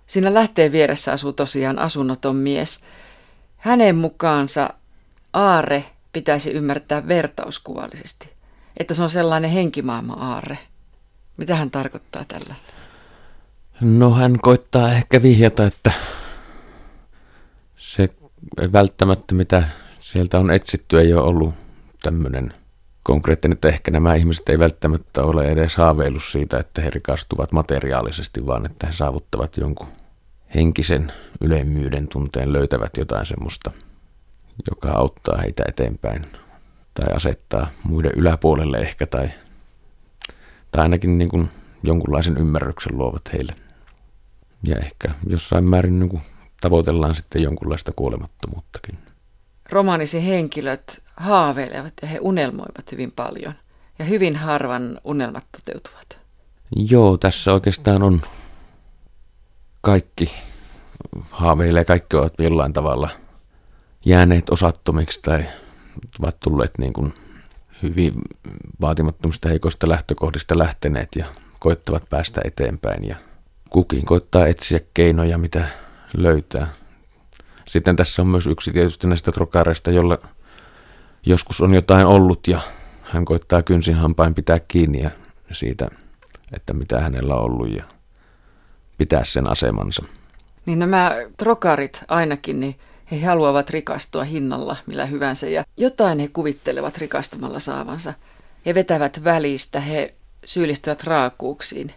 Siinä 0.06 0.34
lähteen 0.34 0.72
vieressä 0.72 1.12
asuu 1.12 1.32
tosiaan 1.32 1.78
asunnoton 1.78 2.36
mies. 2.36 2.84
Hänen 3.56 3.96
mukaansa 3.96 4.74
aare 5.32 5.84
pitäisi 6.12 6.52
ymmärtää 6.52 7.08
vertauskuvallisesti, 7.08 8.30
että 8.76 8.94
se 8.94 9.02
on 9.02 9.10
sellainen 9.10 9.50
henkimaailma 9.50 10.14
aare. 10.14 10.58
Mitä 11.36 11.54
hän 11.56 11.70
tarkoittaa 11.70 12.24
tällä? 12.24 12.54
No 13.80 14.14
hän 14.14 14.38
koittaa 14.42 14.92
ehkä 14.92 15.22
vihjata, 15.22 15.66
että 15.66 15.92
se 17.76 18.08
välttämättä 18.72 19.34
mitä 19.34 19.68
sieltä 20.00 20.38
on 20.38 20.50
etsitty 20.50 21.00
ei 21.00 21.14
ole 21.14 21.22
ollut 21.22 21.54
tämmöinen 22.02 22.54
konkreettinen, 23.02 23.54
että 23.54 23.68
ehkä 23.68 23.90
nämä 23.90 24.14
ihmiset 24.14 24.48
ei 24.48 24.58
välttämättä 24.58 25.22
ole 25.22 25.44
edes 25.44 25.76
haaveillut 25.76 26.24
siitä, 26.24 26.58
että 26.58 26.82
he 26.82 26.90
rikastuvat 26.90 27.52
materiaalisesti, 27.52 28.46
vaan 28.46 28.66
että 28.66 28.86
he 28.86 28.92
saavuttavat 28.92 29.56
jonkun 29.56 29.88
henkisen 30.54 31.12
ylemmyyden 31.40 32.08
tunteen, 32.08 32.52
löytävät 32.52 32.96
jotain 32.96 33.26
semmoista, 33.26 33.70
joka 34.70 34.92
auttaa 34.92 35.38
heitä 35.38 35.64
eteenpäin 35.68 36.22
tai 36.94 37.14
asettaa 37.14 37.70
muiden 37.82 38.12
yläpuolelle 38.16 38.78
ehkä 38.78 39.06
tai, 39.06 39.30
tai 40.70 40.82
ainakin 40.82 41.18
niin 41.18 41.28
kuin 41.28 41.48
jonkunlaisen 41.82 42.36
ymmärryksen 42.38 42.98
luovat 42.98 43.32
heille. 43.32 43.54
Ja 44.62 44.76
ehkä 44.76 45.08
jossain 45.26 45.64
määrin 45.64 45.98
niin 45.98 46.08
kuin 46.08 46.22
tavoitellaan 46.60 47.14
sitten 47.14 47.42
jonkunlaista 47.42 47.92
kuolemattomuuttakin. 47.96 48.98
Romaanisi 49.70 50.26
henkilöt 50.26 51.02
haaveilevat 51.16 51.92
ja 52.02 52.08
he 52.08 52.18
unelmoivat 52.20 52.92
hyvin 52.92 53.12
paljon. 53.12 53.54
Ja 53.98 54.04
hyvin 54.04 54.36
harvan 54.36 55.00
unelmat 55.04 55.44
toteutuvat. 55.52 56.18
Joo, 56.76 57.16
tässä 57.16 57.52
oikeastaan 57.52 58.02
on 58.02 58.22
kaikki 59.80 60.32
haaveilee, 61.30 61.84
kaikki 61.84 62.16
ovat 62.16 62.34
jollain 62.38 62.72
tavalla 62.72 63.10
jääneet 64.04 64.50
osattomiksi 64.50 65.22
tai 65.22 65.44
ovat 66.20 66.40
tulleet 66.40 66.78
niin 66.78 66.92
kuin 66.92 67.14
hyvin 67.82 68.12
vaatimattomista 68.80 69.48
heikoista 69.48 69.88
lähtökohdista 69.88 70.58
lähteneet 70.58 71.08
ja 71.16 71.26
koittavat 71.58 72.02
päästä 72.10 72.40
eteenpäin 72.44 73.04
ja 73.08 73.16
kukin 73.70 74.06
koittaa 74.06 74.46
etsiä 74.46 74.80
keinoja, 74.94 75.38
mitä 75.38 75.68
löytää. 76.16 76.79
Sitten 77.70 77.96
tässä 77.96 78.22
on 78.22 78.28
myös 78.28 78.46
yksi 78.46 78.72
tietysti 78.72 79.06
näistä 79.06 79.32
trokareista, 79.32 79.90
jolla 79.90 80.18
joskus 81.26 81.60
on 81.60 81.74
jotain 81.74 82.06
ollut 82.06 82.48
ja 82.48 82.60
hän 83.02 83.24
koittaa 83.24 83.62
kynsin 83.62 83.94
hampain 83.94 84.34
pitää 84.34 84.58
kiinni 84.68 85.02
ja 85.02 85.10
siitä, 85.52 85.88
että 86.52 86.72
mitä 86.72 87.00
hänellä 87.00 87.34
on 87.34 87.44
ollut 87.44 87.76
ja 87.76 87.84
pitää 88.98 89.24
sen 89.24 89.50
asemansa. 89.50 90.04
Niin 90.66 90.78
nämä 90.78 91.12
trokarit 91.36 92.00
ainakin, 92.08 92.60
niin 92.60 92.74
he 93.10 93.24
haluavat 93.24 93.70
rikastua 93.70 94.24
hinnalla 94.24 94.76
millä 94.86 95.06
hyvänsä 95.06 95.48
ja 95.48 95.64
jotain 95.76 96.18
he 96.18 96.28
kuvittelevat 96.28 96.98
rikastumalla 96.98 97.60
saavansa. 97.60 98.14
He 98.66 98.74
vetävät 98.74 99.24
välistä, 99.24 99.80
he 99.80 100.14
syyllistyvät 100.44 101.04
raakuuksiin. 101.04 101.92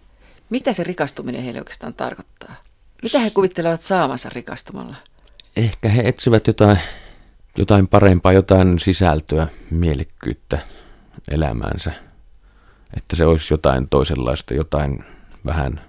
Mitä 0.49 0.73
se 0.73 0.83
rikastuminen 0.83 1.43
heille 1.43 1.59
oikeastaan 1.59 1.93
tarkoittaa? 1.93 2.55
Mitä 3.03 3.19
he 3.19 3.29
kuvittelevat 3.29 3.83
saamansa 3.83 4.29
rikastumalla? 4.29 4.95
Ehkä 5.55 5.89
he 5.89 6.01
etsivät 6.05 6.47
jotain, 6.47 6.79
jotain 7.57 7.87
parempaa, 7.87 8.33
jotain 8.33 8.79
sisältöä, 8.79 9.47
mielekkyyttä 9.71 10.59
elämäänsä. 11.31 11.93
Että 12.97 13.15
se 13.15 13.25
olisi 13.25 13.53
jotain 13.53 13.89
toisenlaista, 13.89 14.53
jotain 14.53 15.03
vähän 15.45 15.81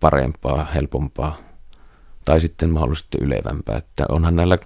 parempaa, 0.00 0.64
helpompaa 0.64 1.38
tai 2.24 2.40
sitten 2.40 2.70
mahdollisesti 2.70 3.18
ylevämpää. 3.20 3.76
Että 3.76 4.04
onhan 4.08 4.36
näillä 4.36 4.58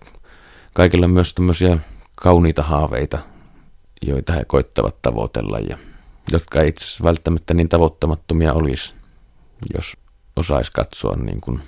kaikilla 0.74 1.08
myös 1.08 1.34
tämmöisiä 1.34 1.78
kauniita 2.14 2.62
haaveita, 2.62 3.18
joita 4.02 4.32
he 4.32 4.44
koittavat 4.44 5.02
tavoitella 5.02 5.58
ja 5.58 5.78
jotka 6.32 6.62
itse 6.62 6.84
asiassa 6.84 7.04
välttämättä 7.04 7.54
niin 7.54 7.68
tavoittamattomia 7.68 8.52
olisi, 8.52 8.94
jos 9.74 9.96
osaisi 10.36 10.72
katsoa 10.72 11.16
niin 11.16 11.40
kuin, 11.40 11.60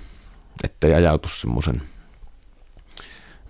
ettei 0.65 0.95
ajautu 0.95 1.29
semmoisen 1.29 1.83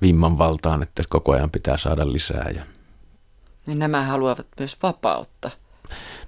vimman 0.02 0.38
valtaan, 0.38 0.82
että 0.82 1.02
koko 1.08 1.32
ajan 1.32 1.50
pitää 1.50 1.78
saada 1.78 2.12
lisää. 2.12 2.50
Ja... 2.54 2.62
Niin 3.66 3.78
nämä 3.78 4.02
haluavat 4.02 4.46
myös 4.58 4.76
vapautta. 4.82 5.50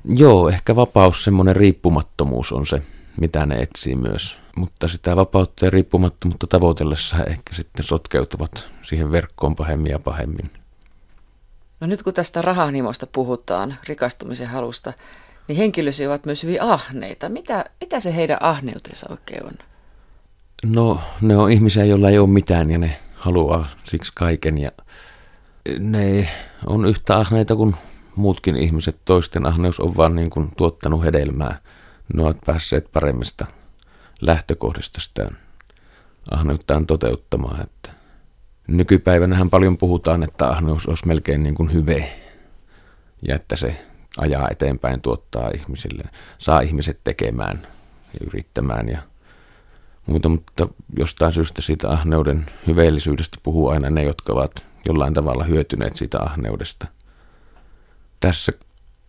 Joo, 0.04 0.48
ehkä 0.48 0.76
vapaus, 0.76 1.24
semmoinen 1.24 1.56
riippumattomuus 1.56 2.52
on 2.52 2.66
se, 2.66 2.82
mitä 3.20 3.46
ne 3.46 3.54
etsii 3.54 3.96
myös. 3.96 4.38
Mutta 4.56 4.88
sitä 4.88 5.16
vapautta 5.16 5.64
ja 5.64 5.70
riippumattomuutta 5.70 6.46
tavoitellessa 6.46 7.24
ehkä 7.24 7.54
sitten 7.54 7.84
sotkeutuvat 7.84 8.70
siihen 8.82 9.12
verkkoon 9.12 9.56
pahemmin 9.56 9.92
ja 9.92 9.98
pahemmin. 9.98 10.50
No 11.80 11.86
nyt 11.86 12.02
kun 12.02 12.14
tästä 12.14 12.42
rahanimosta 12.42 13.06
puhutaan, 13.06 13.76
rikastumisen 13.88 14.48
halusta, 14.48 14.92
niin 15.48 15.56
henkilösi 15.56 16.06
ovat 16.06 16.26
myös 16.26 16.42
hyvin 16.42 16.62
ahneita. 16.62 17.28
Mitä, 17.28 17.64
mitä 17.80 18.00
se 18.00 18.14
heidän 18.14 18.38
ahneutensa 18.40 19.06
oikein 19.10 19.44
on? 19.44 19.52
No, 20.66 21.00
ne 21.20 21.36
on 21.36 21.52
ihmisiä, 21.52 21.84
joilla 21.84 22.10
ei 22.10 22.18
ole 22.18 22.28
mitään 22.28 22.70
ja 22.70 22.78
ne 22.78 22.98
haluaa 23.14 23.68
siksi 23.84 24.12
kaiken. 24.14 24.58
Ja 24.58 24.70
ne 25.78 26.28
on 26.66 26.86
yhtä 26.86 27.18
ahneita 27.18 27.56
kuin 27.56 27.76
muutkin 28.16 28.56
ihmiset. 28.56 28.96
Toisten 29.04 29.46
ahneus 29.46 29.80
on 29.80 29.96
vaan 29.96 30.16
niin 30.16 30.30
kuin 30.30 30.52
tuottanut 30.56 31.04
hedelmää. 31.04 31.60
Ne 32.14 32.22
ovat 32.22 32.36
päässeet 32.46 32.92
paremmista 32.92 33.46
lähtökohdista 34.20 35.00
sitä 35.00 35.30
ahneuttaan 36.30 36.86
toteuttamaan. 36.86 37.62
Että 37.62 37.90
nykypäivänähän 38.68 39.50
paljon 39.50 39.78
puhutaan, 39.78 40.22
että 40.22 40.48
ahneus 40.48 40.86
olisi 40.86 41.06
melkein 41.06 41.42
niin 41.42 41.54
kuin 41.54 41.72
hyve 41.72 42.12
ja 43.28 43.36
että 43.36 43.56
se 43.56 43.84
ajaa 44.18 44.48
eteenpäin, 44.50 45.00
tuottaa 45.00 45.50
ihmisille, 45.54 46.04
saa 46.38 46.60
ihmiset 46.60 47.00
tekemään 47.04 47.58
ja 48.20 48.26
yrittämään 48.26 48.88
ja 48.88 49.02
muuta, 50.08 50.28
mutta 50.28 50.68
jostain 50.96 51.32
syystä 51.32 51.62
siitä 51.62 51.90
ahneuden 51.90 52.46
hyveellisyydestä 52.66 53.38
puhuu 53.42 53.68
aina 53.68 53.90
ne, 53.90 54.02
jotka 54.02 54.32
ovat 54.32 54.66
jollain 54.86 55.14
tavalla 55.14 55.44
hyötyneet 55.44 55.96
siitä 55.96 56.18
ahneudesta. 56.22 56.86
Tässä 58.20 58.52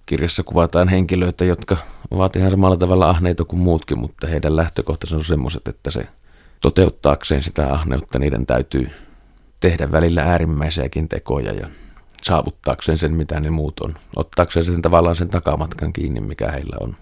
kirjassa 0.05 0.43
kuvataan 0.43 0.87
henkilöitä, 0.87 1.45
jotka 1.45 1.77
ovat 2.11 2.35
ihan 2.35 2.51
samalla 2.51 2.77
tavalla 2.77 3.09
ahneita 3.09 3.45
kuin 3.45 3.59
muutkin, 3.59 3.99
mutta 3.99 4.27
heidän 4.27 4.55
lähtökohtansa 4.55 5.15
on 5.15 5.25
semmoiset, 5.25 5.67
että 5.67 5.91
se 5.91 6.07
toteuttaakseen 6.61 7.43
sitä 7.43 7.73
ahneutta 7.73 8.19
niiden 8.19 8.45
täytyy 8.45 8.89
tehdä 9.59 9.91
välillä 9.91 10.21
äärimmäisiäkin 10.21 11.09
tekoja 11.09 11.53
ja 11.53 11.67
saavuttaakseen 12.21 12.97
sen, 12.97 13.13
mitä 13.13 13.39
ne 13.39 13.49
muut 13.49 13.79
on. 13.79 13.95
Ottaakseen 14.15 14.65
sen 14.65 14.81
tavallaan 14.81 15.15
sen 15.15 15.29
takamatkan 15.29 15.93
kiinni, 15.93 16.19
mikä 16.19 16.51
heillä 16.51 16.77
on 16.79 16.95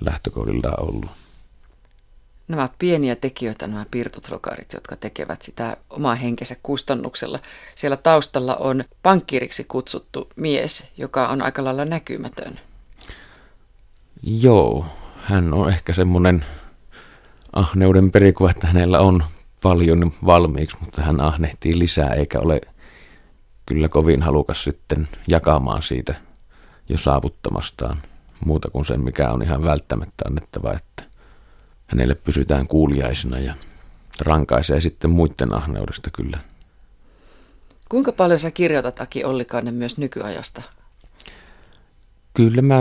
lähtökohdillaan 0.00 0.82
ollut. 0.82 1.25
Nämä 2.48 2.62
ovat 2.62 2.78
pieniä 2.78 3.16
tekijöitä, 3.16 3.66
nämä 3.66 3.86
piirtotrokarit, 3.90 4.72
jotka 4.72 4.96
tekevät 4.96 5.42
sitä 5.42 5.76
omaa 5.90 6.14
henkensä 6.14 6.56
kustannuksella. 6.62 7.38
Siellä 7.74 7.96
taustalla 7.96 8.56
on 8.56 8.84
pankkiriksi 9.02 9.64
kutsuttu 9.64 10.28
mies, 10.36 10.90
joka 10.96 11.28
on 11.28 11.42
aika 11.42 11.64
lailla 11.64 11.84
näkymätön. 11.84 12.60
Joo, 14.22 14.86
hän 15.16 15.54
on 15.54 15.68
ehkä 15.68 15.92
semmoinen 15.92 16.44
ahneuden 17.52 18.10
perikuva, 18.10 18.50
että 18.50 18.66
hänellä 18.66 19.00
on 19.00 19.24
paljon 19.62 20.12
valmiiksi, 20.26 20.76
mutta 20.80 21.02
hän 21.02 21.20
ahnehtii 21.20 21.78
lisää 21.78 22.14
eikä 22.14 22.40
ole 22.40 22.60
kyllä 23.66 23.88
kovin 23.88 24.22
halukas 24.22 24.64
sitten 24.64 25.08
jakamaan 25.28 25.82
siitä 25.82 26.14
jo 26.88 26.98
saavuttamastaan 26.98 28.02
muuta 28.44 28.70
kuin 28.70 28.84
sen, 28.84 29.00
mikä 29.00 29.30
on 29.30 29.42
ihan 29.42 29.62
välttämättä 29.62 30.24
annettava, 30.26 30.72
että 30.72 31.05
hänelle 31.86 32.14
pysytään 32.14 32.66
kuuliaisena 32.66 33.38
ja 33.38 33.54
rankaisee 34.20 34.80
sitten 34.80 35.10
muiden 35.10 35.54
ahneudesta 35.54 36.10
kyllä. 36.10 36.38
Kuinka 37.88 38.12
paljon 38.12 38.38
sä 38.38 38.50
kirjoitat 38.50 39.00
Aki 39.00 39.24
Ollikainen 39.24 39.74
myös 39.74 39.98
nykyajasta? 39.98 40.62
Kyllä 42.34 42.62
mä 42.62 42.80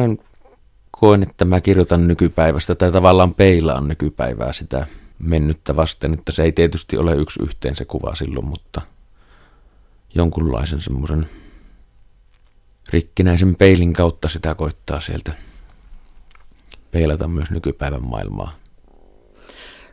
koen, 0.92 1.24
että 1.24 1.46
mä 1.46 1.62
kirjoitan 1.62 2.08
nykypäivästä 2.08 2.76
tai 2.76 2.92
tavallaan 2.92 3.34
peilaan 3.34 3.88
nykypäivää 3.88 4.54
sitä 4.54 4.88
mennyttä 5.20 5.76
vasten, 5.76 6.14
että 6.14 6.32
se 6.32 6.44
ei 6.44 6.52
tietysti 6.52 6.98
ole 6.98 7.16
yksi 7.16 7.44
yhteen 7.44 7.76
se 7.76 7.86
kuva 7.86 8.16
silloin, 8.16 8.46
mutta 8.46 8.82
jonkunlaisen 10.16 10.82
semmoisen 10.82 11.30
rikkinäisen 12.90 13.56
peilin 13.56 13.94
kautta 13.94 14.30
sitä 14.30 14.56
koittaa 14.56 15.00
sieltä 15.00 15.34
peilata 16.92 17.28
myös 17.28 17.52
nykypäivän 17.52 18.08
maailmaa. 18.08 18.54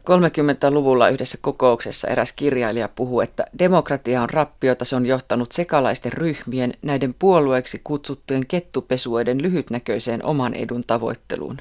30-luvulla 0.03 1.09
yhdessä 1.09 1.39
kokouksessa 1.41 2.09
eräs 2.09 2.33
kirjailija 2.33 2.89
puhuu, 2.89 3.21
että 3.21 3.45
demokratia 3.59 4.23
on 4.23 4.31
rappiota, 4.31 4.85
se 4.85 4.97
on 4.97 5.07
johtanut 5.07 5.53
sekalaisten 5.53 6.13
ryhmien, 6.13 6.75
näiden 6.83 7.15
puolueeksi 7.19 7.81
kutsuttujen 7.85 8.47
kettupesuiden 8.47 9.43
lyhytnäköiseen 9.43 10.25
oman 10.25 10.55
edun 10.55 10.85
tavoitteluun. 10.87 11.59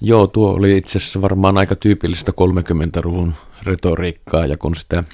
Joo, 0.00 0.26
tuo 0.26 0.52
oli 0.52 0.76
itse 0.76 0.98
asiassa 0.98 1.22
varmaan 1.22 1.58
aika 1.58 1.76
tyypillistä 1.76 2.32
30-luvun 2.32 3.34
retoriikkaa, 3.62 4.46
ja 4.46 4.56
kun 4.56 4.76
sitä 4.76 5.04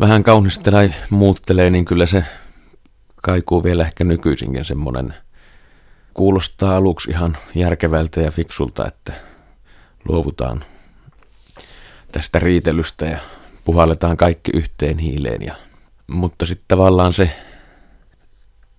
vähän 0.00 0.22
kaunistelee 0.22 0.94
muuttelee, 1.10 1.70
niin 1.70 1.84
kyllä 1.84 2.06
se 2.06 2.24
kaikuu 3.22 3.64
vielä 3.64 3.82
ehkä 3.82 4.04
nykyisinkin 4.04 4.64
semmoinen, 4.64 5.14
kuulostaa 6.14 6.76
aluksi 6.76 7.10
ihan 7.10 7.36
järkevältä 7.54 8.20
ja 8.20 8.30
fiksulta, 8.30 8.88
että 8.88 9.12
luovutaan 10.08 10.64
tästä 12.14 12.38
riitelystä 12.38 13.06
ja 13.06 13.18
puhalletaan 13.64 14.16
kaikki 14.16 14.50
yhteen 14.54 14.98
hiileen. 14.98 15.42
Ja, 15.42 15.54
mutta 16.06 16.46
sitten 16.46 16.64
tavallaan 16.68 17.12
se 17.12 17.30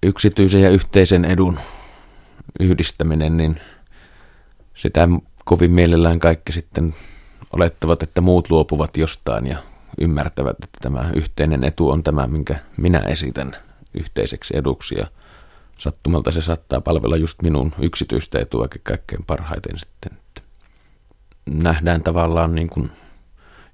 yksityisen 0.04 0.62
ja 0.62 0.70
yhteisen 0.70 1.26
edun 1.26 1.60
yhdistäminen, 2.60 3.38
niin 3.38 3.62
sitä 4.74 5.08
kovin 5.46 5.72
mielellään 5.72 6.20
kaikki 6.20 6.52
sitten 6.52 6.96
olettavat, 7.54 8.04
että 8.04 8.22
muut 8.22 8.50
luopuvat 8.50 8.98
jostain 8.98 9.48
ja 9.48 9.64
ymmärtävät, 10.02 10.58
että 10.64 10.78
tämä 10.82 11.10
yhteinen 11.16 11.64
etu 11.64 11.90
on 11.90 12.04
tämä, 12.04 12.28
minkä 12.28 12.56
minä 12.78 13.00
esitän 13.00 13.56
yhteiseksi 13.94 14.58
eduksi. 14.58 14.96
Ja 14.98 15.08
sattumalta 15.78 16.32
se 16.32 16.42
saattaa 16.42 16.82
palvella 16.82 17.16
just 17.16 17.42
minun 17.42 17.74
yksityistä 17.82 18.40
etua 18.40 18.68
kaikkein 18.84 19.24
parhaiten 19.28 19.80
sitten. 19.80 20.12
Nähdään 21.46 22.04
tavallaan 22.04 22.56
niin 22.56 22.70
kuin 22.70 22.92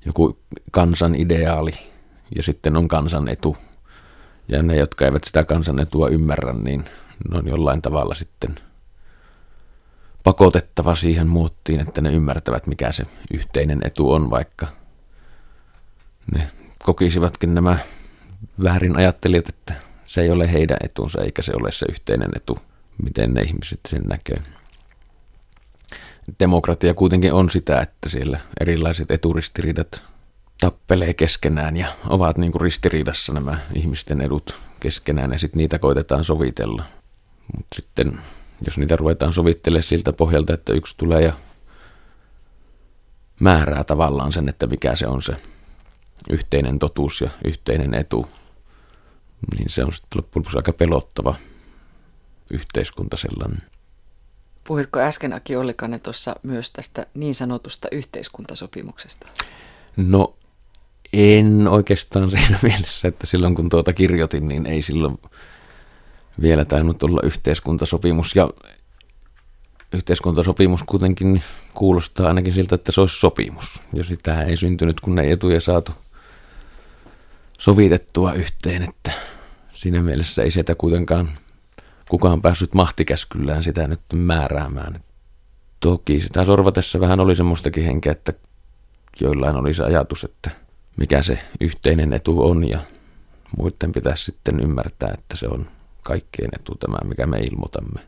joku 0.05 0.39
kansan 0.71 1.15
ideaali 1.15 1.73
ja 2.35 2.43
sitten 2.43 2.77
on 2.77 2.87
kansan 2.87 3.29
etu. 3.29 3.57
Ja 4.47 4.63
ne, 4.63 4.75
jotka 4.75 5.05
eivät 5.05 5.23
sitä 5.23 5.43
kansan 5.43 5.79
etua 5.79 6.09
ymmärrä, 6.09 6.53
niin 6.53 6.85
ne 7.31 7.37
on 7.37 7.47
jollain 7.47 7.81
tavalla 7.81 8.15
sitten 8.15 8.55
pakotettava 10.23 10.95
siihen 10.95 11.27
muuttiin, 11.27 11.79
että 11.79 12.01
ne 12.01 12.13
ymmärtävät, 12.13 12.67
mikä 12.67 12.91
se 12.91 13.05
yhteinen 13.33 13.79
etu 13.83 14.11
on, 14.11 14.29
vaikka 14.29 14.67
ne 16.33 16.47
kokisivatkin 16.83 17.55
nämä 17.55 17.77
väärin 18.63 18.97
ajattelijat, 18.97 19.49
että 19.49 19.73
se 20.05 20.21
ei 20.21 20.29
ole 20.29 20.51
heidän 20.51 20.77
etunsa 20.83 21.21
eikä 21.21 21.41
se 21.41 21.51
ole 21.55 21.71
se 21.71 21.85
yhteinen 21.89 22.29
etu, 22.35 22.59
miten 23.03 23.33
ne 23.33 23.41
ihmiset 23.41 23.79
sen 23.89 24.01
näkee 24.01 24.41
demokratia 26.39 26.93
kuitenkin 26.93 27.33
on 27.33 27.49
sitä, 27.49 27.81
että 27.81 28.09
siellä 28.09 28.39
erilaiset 28.61 29.11
eturistiriidat 29.11 30.03
tappelee 30.59 31.13
keskenään 31.13 31.77
ja 31.77 31.87
ovat 32.07 32.37
niin 32.37 32.51
kuin 32.51 32.61
ristiriidassa 32.61 33.33
nämä 33.33 33.57
ihmisten 33.73 34.21
edut 34.21 34.55
keskenään 34.79 35.31
ja 35.31 35.39
sitten 35.39 35.57
niitä 35.57 35.79
koitetaan 35.79 36.23
sovitella. 36.23 36.83
Mutta 37.57 37.75
sitten 37.75 38.19
jos 38.65 38.77
niitä 38.77 38.95
ruvetaan 38.95 39.33
sovittelemaan 39.33 39.83
siltä 39.83 40.13
pohjalta, 40.13 40.53
että 40.53 40.73
yksi 40.73 40.97
tulee 40.97 41.21
ja 41.21 41.33
määrää 43.39 43.83
tavallaan 43.83 44.31
sen, 44.31 44.49
että 44.49 44.67
mikä 44.67 44.95
se 44.95 45.07
on 45.07 45.21
se 45.21 45.35
yhteinen 46.29 46.79
totuus 46.79 47.21
ja 47.21 47.29
yhteinen 47.45 47.93
etu, 47.93 48.29
niin 49.57 49.69
se 49.69 49.83
on 49.83 49.93
sitten 49.93 50.17
loppujen 50.17 50.57
aika 50.57 50.73
pelottava 50.73 51.35
yhteiskunta 52.49 53.17
sellainen. 53.17 53.61
Puhuitko 54.71 54.99
äsken 54.99 55.33
Aki 55.33 55.55
Ollikainen 55.55 56.01
tuossa 56.01 56.35
myös 56.43 56.69
tästä 56.69 57.05
niin 57.13 57.35
sanotusta 57.35 57.87
yhteiskuntasopimuksesta? 57.91 59.27
No 59.97 60.35
en 61.13 61.67
oikeastaan 61.67 62.29
siinä 62.39 62.59
mielessä, 62.61 63.07
että 63.07 63.27
silloin 63.27 63.55
kun 63.55 63.69
tuota 63.69 63.93
kirjoitin, 63.93 64.47
niin 64.47 64.65
ei 64.65 64.81
silloin 64.81 65.19
vielä 66.41 66.65
tainnut 66.65 67.03
olla 67.03 67.19
yhteiskuntasopimus. 67.23 68.35
Ja 68.35 68.49
yhteiskuntasopimus 69.93 70.83
kuitenkin 70.83 71.43
kuulostaa 71.73 72.27
ainakin 72.27 72.53
siltä, 72.53 72.75
että 72.75 72.91
se 72.91 73.01
olisi 73.01 73.19
sopimus. 73.19 73.81
Ja 73.93 74.03
sitä 74.03 74.41
ei 74.43 74.57
syntynyt, 74.57 74.99
kun 74.99 75.19
ei 75.19 75.31
etuja 75.31 75.61
saatu 75.61 75.91
sovitettua 77.59 78.33
yhteen, 78.33 78.83
että 78.83 79.11
siinä 79.73 80.01
mielessä 80.01 80.43
ei 80.43 80.51
sieltä 80.51 80.75
kuitenkaan 80.75 81.29
kukaan 82.11 82.41
päässyt 82.41 82.73
mahtikäskyllään 82.73 83.63
sitä 83.63 83.87
nyt 83.87 84.01
määräämään. 84.13 85.03
Toki 85.79 86.21
sitä 86.21 86.45
sorvatessa 86.45 86.99
vähän 86.99 87.19
oli 87.19 87.35
semmoistakin 87.35 87.83
henkeä, 87.83 88.11
että 88.11 88.33
joillain 89.21 89.55
oli 89.55 89.73
se 89.73 89.83
ajatus, 89.83 90.23
että 90.23 90.51
mikä 90.97 91.23
se 91.23 91.39
yhteinen 91.61 92.13
etu 92.13 92.41
on 92.41 92.69
ja 92.69 92.79
muiden 93.57 93.91
pitäisi 93.91 94.23
sitten 94.23 94.59
ymmärtää, 94.59 95.11
että 95.13 95.37
se 95.37 95.47
on 95.47 95.67
kaikkien 96.03 96.49
etu 96.55 96.75
tämä, 96.75 96.97
mikä 97.09 97.27
me 97.27 97.37
ilmoitamme. 97.37 97.99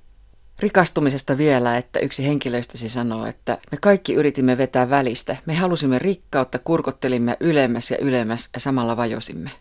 Rikastumisesta 0.60 1.38
vielä, 1.38 1.78
että 1.78 2.00
yksi 2.00 2.26
henkilöistäsi 2.26 2.90
sanoo, 2.90 3.26
että 3.26 3.58
me 3.72 3.78
kaikki 3.82 4.14
yritimme 4.14 4.58
vetää 4.58 4.90
välistä. 4.90 5.38
Me 5.46 5.56
halusimme 5.56 6.00
rikkautta, 6.00 6.60
kurkottelimme 6.60 7.38
ylemmäs 7.40 7.92
ja 7.92 7.98
ylemmäs 7.98 8.50
ja 8.54 8.60
samalla 8.60 8.98
vajosimme. 8.98 9.52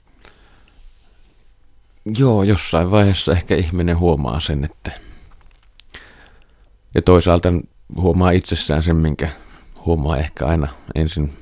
Joo, 2.19 2.43
jossain 2.43 2.91
vaiheessa 2.91 3.33
ehkä 3.33 3.55
ihminen 3.55 3.99
huomaa 3.99 4.41
sen, 4.41 4.65
että 4.65 4.93
ja 6.95 7.03
toisaalta 7.03 7.49
huomaa 7.97 8.31
itsessään 8.31 8.83
sen, 8.83 8.97
minkä 8.97 9.29
huomaa 9.87 10.17
ehkä 10.17 10.47
aina 10.47 10.69
ensin 10.95 11.33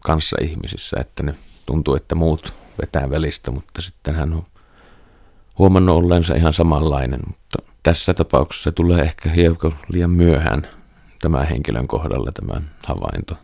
kanssa 0.00 0.36
ihmisissä, 0.40 0.96
että 1.00 1.22
ne 1.22 1.34
tuntuu, 1.66 1.94
että 1.94 2.14
muut 2.14 2.54
vetää 2.80 3.10
välistä, 3.10 3.50
mutta 3.50 3.82
sitten 3.82 4.14
hän 4.14 4.32
on 4.32 4.44
huomannut 5.58 5.96
olleensa 5.96 6.34
ihan 6.34 6.52
samanlainen, 6.52 7.20
mutta 7.26 7.58
tässä 7.82 8.14
tapauksessa 8.14 8.70
se 8.70 8.72
tulee 8.72 9.02
ehkä 9.02 9.30
hiukan 9.30 9.74
liian 9.88 10.10
myöhään 10.10 10.68
tämän 11.20 11.48
henkilön 11.48 11.88
kohdalla 11.88 12.32
tämä 12.32 12.62
havainto, 12.86 13.36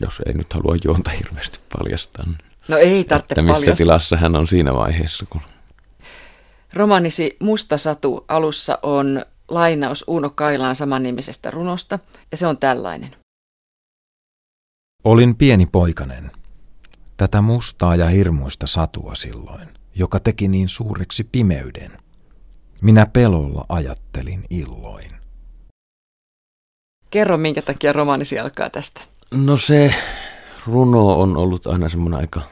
jos 0.00 0.22
ei 0.26 0.32
nyt 0.32 0.52
halua 0.52 0.76
juonta 0.84 1.10
hirveästi 1.10 1.58
paljastaa. 1.78 2.24
No 2.68 2.76
ei 2.76 3.04
tarvitse 3.04 3.32
että 3.32 3.42
missä 3.42 3.54
paljastaa. 3.54 3.76
tilassa 3.76 4.16
hän 4.16 4.36
on 4.36 4.46
siinä 4.46 4.74
vaiheessa, 4.74 5.26
kun 5.30 5.40
Romanisi 6.74 7.36
Musta 7.40 7.78
Satu 7.78 8.24
alussa 8.28 8.78
on 8.82 9.22
lainaus 9.48 10.04
Uno 10.06 10.30
Kailaan 10.36 10.76
samannimisestä 10.76 11.50
runosta, 11.50 11.98
ja 12.30 12.36
se 12.36 12.46
on 12.46 12.58
tällainen. 12.58 13.10
Olin 15.04 15.36
pieni 15.36 15.66
poikanen. 15.66 16.30
Tätä 17.16 17.40
mustaa 17.40 17.96
ja 17.96 18.08
hirmuista 18.08 18.66
satua 18.66 19.14
silloin, 19.14 19.68
joka 19.94 20.20
teki 20.20 20.48
niin 20.48 20.68
suureksi 20.68 21.24
pimeyden. 21.24 21.90
Minä 22.82 23.06
pelolla 23.06 23.64
ajattelin 23.68 24.44
illoin. 24.50 25.10
Kerro, 27.10 27.36
minkä 27.36 27.62
takia 27.62 27.92
romaanisi 27.92 28.38
alkaa 28.38 28.70
tästä. 28.70 29.00
No 29.30 29.56
se 29.56 29.94
runo 30.66 31.20
on 31.20 31.36
ollut 31.36 31.66
aina 31.66 31.88
semmoinen 31.88 32.20
aika 32.20 32.42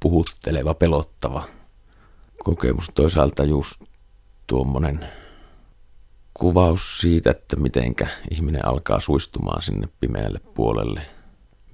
puhutteleva, 0.00 0.74
pelottava 0.74 1.55
kokemus. 2.46 2.90
Toisaalta 2.94 3.44
just 3.44 3.82
tuommoinen 4.46 5.06
kuvaus 6.34 6.98
siitä, 7.00 7.30
että 7.30 7.56
mitenkä 7.56 8.06
ihminen 8.30 8.64
alkaa 8.64 9.00
suistumaan 9.00 9.62
sinne 9.62 9.88
pimeälle 10.00 10.40
puolelle. 10.54 11.02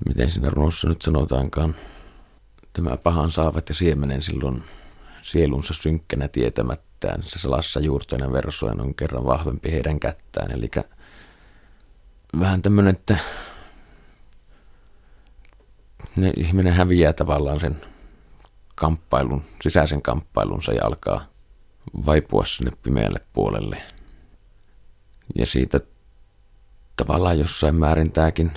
Miten 0.08 0.30
siinä 0.30 0.50
runossa 0.50 0.88
nyt 0.88 1.02
sanotaankaan, 1.02 1.74
tämä 2.72 2.96
pahan 2.96 3.30
saavat 3.30 3.68
ja 3.68 3.74
siemenen 3.74 4.22
silloin 4.22 4.62
sielunsa 5.20 5.74
synkkänä 5.74 6.28
tietämättään. 6.28 7.22
Se 7.22 7.38
salassa 7.38 7.80
juurtoinen 7.80 8.32
versojen 8.32 8.80
on 8.80 8.94
kerran 8.94 9.26
vahvempi 9.26 9.72
heidän 9.72 10.00
kättään. 10.00 10.52
Eli 10.52 10.70
vähän 12.40 12.62
tämmöinen, 12.62 12.94
että 12.94 13.18
ne 16.16 16.32
ihminen 16.36 16.72
häviää 16.72 17.12
tavallaan 17.12 17.60
sen 17.60 17.91
kamppailun, 18.74 19.42
sisäisen 19.62 20.02
kamppailunsa 20.02 20.72
ja 20.72 20.86
alkaa 20.86 21.24
vaipua 22.06 22.44
sinne 22.44 22.72
pimeälle 22.82 23.20
puolelle. 23.32 23.82
Ja 25.34 25.46
siitä 25.46 25.80
tavallaan 26.96 27.38
jossain 27.38 27.74
määrin 27.74 28.12
tämäkin 28.12 28.52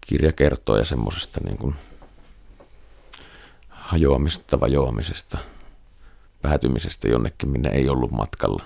kirja 0.00 0.32
kertoo 0.32 0.76
ja 0.76 0.84
semmoisesta 0.84 1.40
niin 1.44 1.58
kuin 1.58 1.74
hajoamista, 3.68 4.60
vajoamisesta, 4.60 5.38
päätymisestä 6.42 7.08
jonnekin, 7.08 7.48
minne 7.48 7.70
ei 7.70 7.88
ollut 7.88 8.10
matkalla. 8.10 8.64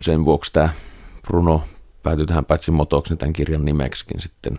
Sen 0.00 0.24
vuoksi 0.24 0.52
tämä 0.52 0.68
Bruno 1.22 1.62
päätyi 2.02 2.26
tähän 2.26 2.44
paitsi 2.44 2.70
motoksi 2.70 3.12
niin 3.12 3.18
tämän 3.18 3.32
kirjan 3.32 3.64
nimeksikin 3.64 4.20
sitten 4.20 4.58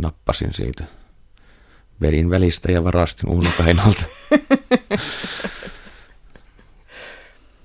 nappasin 0.00 0.54
siitä 0.54 0.84
vedin 2.00 2.30
välistä 2.30 2.72
ja 2.72 2.84
varastin 2.84 3.30
Uuno 3.30 3.50
Kainalta. 3.56 4.02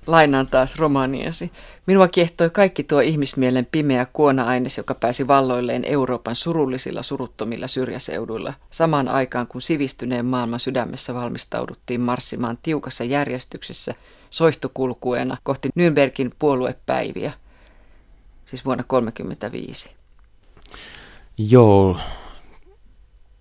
Lainaan 0.06 0.46
taas 0.46 0.76
romaaniasi. 0.76 1.52
Minua 1.86 2.08
kiehtoi 2.08 2.50
kaikki 2.50 2.84
tuo 2.84 3.00
ihmismielen 3.00 3.66
pimeä 3.72 4.06
kuona-aines, 4.12 4.76
joka 4.76 4.94
pääsi 4.94 5.28
valloilleen 5.28 5.84
Euroopan 5.84 6.36
surullisilla 6.36 7.02
suruttomilla 7.02 7.66
syrjäseuduilla, 7.66 8.54
samaan 8.70 9.08
aikaan 9.08 9.46
kun 9.46 9.60
sivistyneen 9.60 10.26
maailman 10.26 10.60
sydämessä 10.60 11.14
valmistauduttiin 11.14 12.00
marssimaan 12.00 12.58
tiukassa 12.62 13.04
järjestyksessä 13.04 13.94
soihtukulkueena 14.30 15.36
kohti 15.42 15.68
Nürnbergin 15.68 16.34
puoluepäiviä, 16.38 17.32
siis 18.46 18.64
vuonna 18.64 18.84
1935. 18.88 19.94
Joo, 21.38 21.96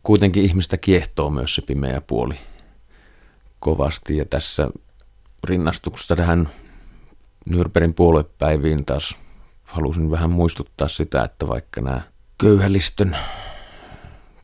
kuitenkin 0.04 0.44
ihmistä 0.46 0.78
kiehtoo 0.78 1.30
myös 1.30 1.56
se 1.56 1.62
pimeä 1.62 2.02
puoli 2.02 2.36
kovasti. 3.60 4.18
Ja 4.18 4.26
tässä 4.26 4.70
rinnastuksessa 5.44 6.16
tähän 6.16 6.50
Nürnbergin 7.50 7.94
puoluepäiviin 7.96 8.86
taas 8.86 9.16
halusin 9.63 10.12
vähän 10.12 10.32
muistuttaa 10.32 10.88
sitä, 10.88 11.24
että 11.24 11.48
vaikka 11.48 11.82
nämä 11.82 12.02
köyhälistön 12.38 13.18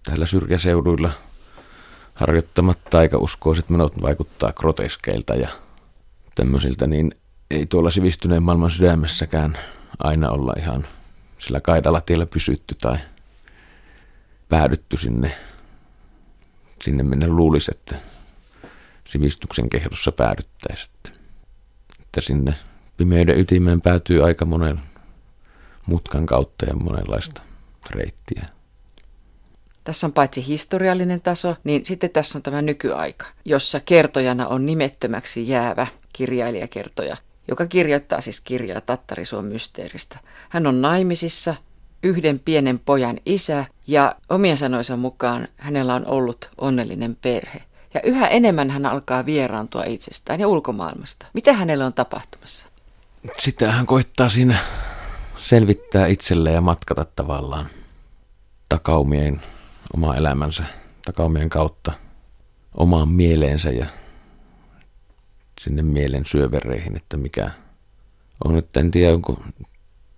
täällä 0.03 0.25
syrjäseuduilla 0.25 1.11
harjoittamat 2.15 2.79
taikauskoiset 2.89 3.69
menot 3.69 4.01
vaikuttaa 4.01 4.53
groteskeilta 4.53 5.35
ja 5.35 5.49
tämmöisiltä, 6.35 6.87
niin 6.87 7.15
ei 7.51 7.65
tuolla 7.65 7.91
sivistyneen 7.91 8.43
maailman 8.43 8.71
sydämessäkään 8.71 9.57
aina 9.99 10.29
olla 10.29 10.53
ihan 10.57 10.87
sillä 11.39 11.61
kaidalla 11.61 12.01
tiellä 12.01 12.25
pysytty 12.25 12.75
tai 12.81 12.97
päädytty 14.49 14.97
sinne, 14.97 15.37
sinne 16.83 17.03
minne 17.03 17.27
luulisi, 17.27 17.71
että 17.71 17.95
sivistyksen 19.07 19.69
kehdossa 19.69 20.11
päädyttäisiin. 20.11 20.89
Että 21.99 22.21
sinne 22.21 22.55
pimeyden 22.97 23.39
ytimeen 23.39 23.81
päätyy 23.81 24.23
aika 24.23 24.45
monen 24.45 24.79
mutkan 25.85 26.25
kautta 26.25 26.65
ja 26.65 26.75
monenlaista 26.75 27.41
reittiä. 27.89 28.45
Tässä 29.83 30.07
on 30.07 30.13
paitsi 30.13 30.47
historiallinen 30.47 31.21
taso, 31.21 31.55
niin 31.63 31.85
sitten 31.85 32.09
tässä 32.09 32.37
on 32.37 32.41
tämä 32.41 32.61
nykyaika, 32.61 33.25
jossa 33.45 33.79
kertojana 33.79 34.47
on 34.47 34.65
nimettömäksi 34.65 35.47
jäävä 35.47 35.87
kirjailijakertoja, 36.13 37.17
joka 37.47 37.65
kirjoittaa 37.65 38.21
siis 38.21 38.41
kirjaa 38.41 38.81
Tattarisuon 38.81 39.45
mysteeristä. 39.45 40.19
Hän 40.49 40.67
on 40.67 40.81
naimisissa, 40.81 41.55
yhden 42.03 42.39
pienen 42.39 42.79
pojan 42.79 43.17
isä 43.25 43.65
ja 43.89 44.15
omien 44.29 44.57
sanoisa 44.57 44.97
mukaan 44.97 45.47
hänellä 45.57 45.95
on 45.95 46.05
ollut 46.05 46.49
onnellinen 46.57 47.17
perhe. 47.21 47.61
Ja 47.93 48.01
yhä 48.01 48.27
enemmän 48.27 48.69
hän 48.69 48.85
alkaa 48.85 49.25
vieraantua 49.25 49.83
itsestään 49.83 50.39
ja 50.39 50.47
ulkomaailmasta. 50.47 51.25
Mitä 51.33 51.53
hänelle 51.53 51.85
on 51.85 51.93
tapahtumassa? 51.93 52.65
Sitä 53.39 53.71
hän 53.71 53.85
koittaa 53.85 54.29
siinä 54.29 54.57
selvittää 55.37 56.07
itselle 56.07 56.51
ja 56.51 56.61
matkata 56.61 57.05
tavallaan 57.15 57.65
takaumien 58.69 59.41
oma 59.95 60.15
elämänsä, 60.15 60.63
takaumien 61.05 61.49
kautta 61.49 61.91
omaan 62.77 63.09
mieleensä 63.09 63.69
ja 63.69 63.85
sinne 65.61 65.81
mielen 65.81 66.25
syövereihin, 66.25 66.97
että 66.97 67.17
mikä 67.17 67.51
on 68.45 68.53
nyt, 68.53 68.77
en 68.77 68.91
tiedä, 68.91 69.13
onko, 69.13 69.43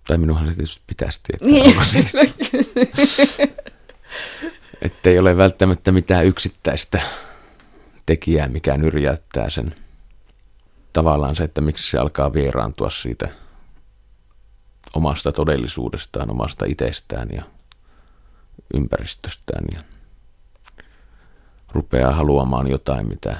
tai 0.08 0.18
minunhan 0.18 0.48
se 0.48 0.54
tietysti 0.54 0.82
pitäisi 0.86 1.20
tietää. 1.22 1.48
Niin, 1.48 1.76
että 4.82 5.10
ei 5.10 5.18
ole 5.18 5.36
välttämättä 5.36 5.92
mitään 5.92 6.26
yksittäistä 6.26 7.02
tekijää, 8.06 8.48
mikä 8.48 8.76
nyrjäyttää 8.76 9.50
sen 9.50 9.74
tavallaan 10.92 11.36
se, 11.36 11.44
että 11.44 11.60
miksi 11.60 11.90
se 11.90 11.98
alkaa 11.98 12.32
vieraantua 12.32 12.90
siitä 12.90 13.28
omasta 14.94 15.32
todellisuudestaan, 15.32 16.30
omasta 16.30 16.64
itsestään 16.64 17.28
ja 17.32 17.42
ympäristöstään 18.74 19.64
ja 19.72 19.80
rupeaa 21.72 22.12
haluamaan 22.12 22.70
jotain, 22.70 23.08
mitä 23.08 23.36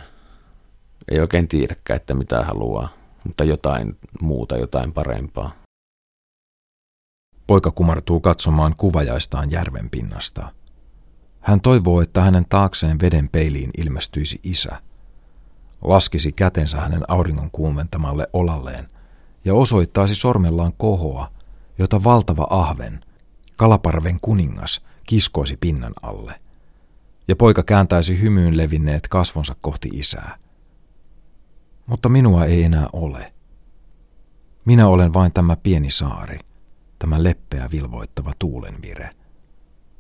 ei 1.10 1.20
oikein 1.20 1.48
tiedäkään, 1.48 1.96
että 1.96 2.14
mitä 2.14 2.44
haluaa, 2.44 2.88
mutta 3.24 3.44
jotain 3.44 3.98
muuta, 4.20 4.56
jotain 4.56 4.92
parempaa. 4.92 5.52
Poika 7.46 7.70
kumartuu 7.70 8.20
katsomaan 8.20 8.74
kuvajaistaan 8.78 9.50
järven 9.50 9.90
pinnasta. 9.90 10.52
Hän 11.42 11.60
toivoo, 11.60 12.00
että 12.00 12.22
hänen 12.22 12.46
taakseen 12.48 13.00
veden 13.00 13.28
peiliin 13.28 13.70
ilmestyisi 13.78 14.40
isä. 14.42 14.82
Laskisi 15.82 16.32
kätensä 16.32 16.80
hänen 16.80 17.02
auringon 17.08 17.50
kuumentamalle 17.50 18.26
olalleen 18.32 18.88
ja 19.44 19.54
osoittaisi 19.54 20.14
sormellaan 20.14 20.72
kohoa, 20.76 21.30
jota 21.78 22.04
valtava 22.04 22.46
ahven, 22.50 23.00
kalaparven 23.56 24.18
kuningas, 24.20 24.80
kiskoisi 25.06 25.56
pinnan 25.56 25.92
alle. 26.02 26.40
Ja 27.28 27.36
poika 27.36 27.62
kääntäisi 27.62 28.20
hymyyn 28.20 28.56
levinneet 28.56 29.08
kasvonsa 29.08 29.56
kohti 29.60 29.88
isää. 29.92 30.38
Mutta 31.86 32.08
minua 32.08 32.44
ei 32.44 32.62
enää 32.62 32.86
ole. 32.92 33.32
Minä 34.64 34.88
olen 34.88 35.14
vain 35.14 35.32
tämä 35.32 35.56
pieni 35.56 35.90
saari, 35.90 36.38
tämä 36.98 37.22
leppeä 37.22 37.68
vilvoittava 37.72 38.32
tuulenvire, 38.38 39.10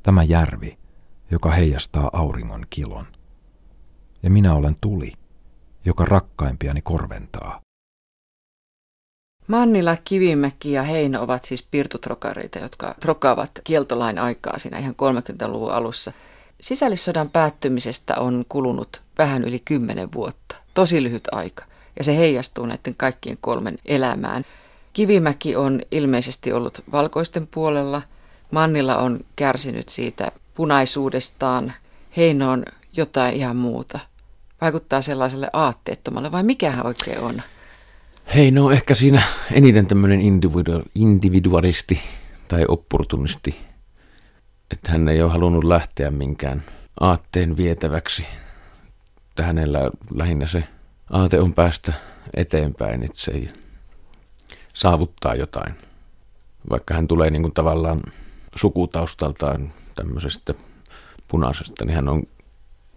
tämä 0.02 0.22
järvi, 0.22 0.78
joka 1.32 1.50
heijastaa 1.50 2.10
auringon 2.12 2.66
kilon. 2.70 3.06
Ja 4.22 4.30
minä 4.30 4.54
olen 4.54 4.76
tuli, 4.80 5.12
joka 5.84 6.04
rakkaimpiani 6.04 6.82
korventaa. 6.82 7.60
Mannila, 9.46 9.96
Kivimäki 10.04 10.72
ja 10.72 10.82
Heino 10.82 11.22
ovat 11.22 11.44
siis 11.44 11.68
pirtutrokareita, 11.70 12.58
jotka 12.58 12.94
trokaavat 13.00 13.50
kieltolain 13.64 14.18
aikaa 14.18 14.58
siinä 14.58 14.78
ihan 14.78 14.94
30-luvun 14.94 15.72
alussa. 15.72 16.12
Sisällissodan 16.60 17.30
päättymisestä 17.30 18.14
on 18.16 18.44
kulunut 18.48 19.02
vähän 19.18 19.44
yli 19.44 19.62
10 19.64 20.12
vuotta, 20.12 20.56
tosi 20.74 21.02
lyhyt 21.02 21.28
aika, 21.32 21.64
ja 21.98 22.04
se 22.04 22.16
heijastuu 22.16 22.66
näiden 22.66 22.94
kaikkien 22.96 23.38
kolmen 23.40 23.78
elämään. 23.86 24.44
Kivimäki 24.92 25.56
on 25.56 25.82
ilmeisesti 25.90 26.52
ollut 26.52 26.82
valkoisten 26.92 27.46
puolella, 27.46 28.02
Mannilla 28.50 28.96
on 28.96 29.20
kärsinyt 29.36 29.88
siitä 29.88 30.32
punaisuudestaan, 30.54 31.72
Heino 32.16 32.50
on 32.50 32.64
jotain 32.96 33.34
ihan 33.34 33.56
muuta. 33.56 33.98
Vaikuttaa 34.60 35.02
sellaiselle 35.02 35.50
aatteettomalle, 35.52 36.32
vai 36.32 36.42
mikä 36.42 36.70
hän 36.70 36.86
oikein 36.86 37.20
on? 37.20 37.42
Heino 38.34 38.66
on 38.66 38.72
ehkä 38.72 38.94
siinä 38.94 39.22
eniten 39.52 39.86
tämmöinen 39.86 40.20
individu- 40.20 40.90
individualisti 40.94 42.00
tai 42.48 42.64
opportunisti, 42.68 43.56
että 44.70 44.92
hän 44.92 45.08
ei 45.08 45.22
ole 45.22 45.32
halunnut 45.32 45.64
lähteä 45.64 46.10
minkään 46.10 46.62
aatteen 47.00 47.56
vietäväksi. 47.56 48.26
Että 49.28 49.42
hänellä 49.42 49.90
lähinnä 50.14 50.46
se 50.46 50.64
aate 51.10 51.40
on 51.40 51.54
päästä 51.54 51.92
eteenpäin 52.34 53.02
itse. 53.02 53.48
saavuttaa 54.74 55.34
jotain. 55.34 55.74
Vaikka 56.70 56.94
hän 56.94 57.08
tulee 57.08 57.30
niin 57.30 57.42
kuin 57.42 57.54
tavallaan 57.54 58.02
sukutaustaltaan 58.56 59.72
tämmöisestä 59.94 60.54
punaisesta, 61.28 61.84
niin 61.84 61.94
hän 61.94 62.08
on 62.08 62.22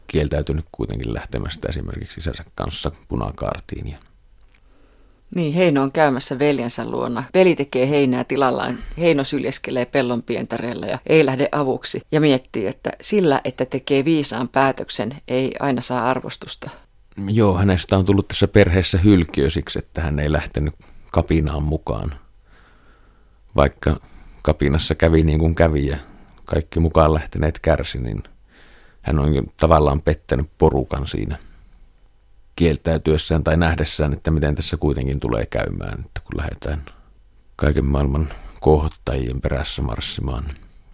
kieltäytynyt 0.07 0.65
kuitenkin 0.71 1.13
lähtemästä 1.13 1.67
esimerkiksi 1.69 2.19
isänsä 2.19 2.45
kanssa 2.55 2.91
punakaartiin. 3.07 3.87
Ja 3.87 3.97
niin, 5.35 5.53
Heino 5.53 5.83
on 5.83 5.91
käymässä 5.91 6.39
veljensä 6.39 6.89
luona. 6.89 7.23
Veli 7.33 7.55
tekee 7.55 7.89
heinää 7.89 8.23
tilallaan. 8.23 8.77
Heino 8.97 9.23
syljeskelee 9.23 9.85
pellon 9.85 10.23
pientareella 10.23 10.85
ja 10.85 10.99
ei 11.07 11.25
lähde 11.25 11.49
avuksi. 11.51 12.01
Ja 12.11 12.21
miettii, 12.21 12.67
että 12.67 12.91
sillä, 13.01 13.41
että 13.43 13.65
tekee 13.65 14.05
viisaan 14.05 14.47
päätöksen, 14.47 15.15
ei 15.27 15.51
aina 15.59 15.81
saa 15.81 16.09
arvostusta. 16.09 16.69
Joo, 17.27 17.57
hänestä 17.57 17.97
on 17.97 18.05
tullut 18.05 18.27
tässä 18.27 18.47
perheessä 18.47 18.97
hylkiö 18.97 19.49
siksi, 19.49 19.79
että 19.79 20.01
hän 20.01 20.19
ei 20.19 20.31
lähtenyt 20.31 20.73
kapinaan 21.11 21.63
mukaan. 21.63 22.19
Vaikka 23.55 23.99
kapinassa 24.41 24.95
kävi 24.95 25.23
niin 25.23 25.39
kuin 25.39 25.55
kävi 25.55 25.87
ja 25.87 25.97
kaikki 26.45 26.79
mukaan 26.79 27.13
lähteneet 27.13 27.59
kärsi, 27.59 27.97
niin 27.97 28.23
hän 29.01 29.19
on 29.19 29.33
tavallaan 29.57 30.01
pettänyt 30.01 30.49
porukan 30.57 31.07
siinä 31.07 31.37
kieltäytyessään 32.55 33.43
tai 33.43 33.57
nähdessään, 33.57 34.13
että 34.13 34.31
miten 34.31 34.55
tässä 34.55 34.77
kuitenkin 34.77 35.19
tulee 35.19 35.45
käymään, 35.45 35.99
että 35.99 36.21
kun 36.23 36.37
lähdetään 36.37 36.81
kaiken 37.55 37.85
maailman 37.85 38.29
kohottajien 38.59 39.41
perässä 39.41 39.81
marssimaan. 39.81 40.45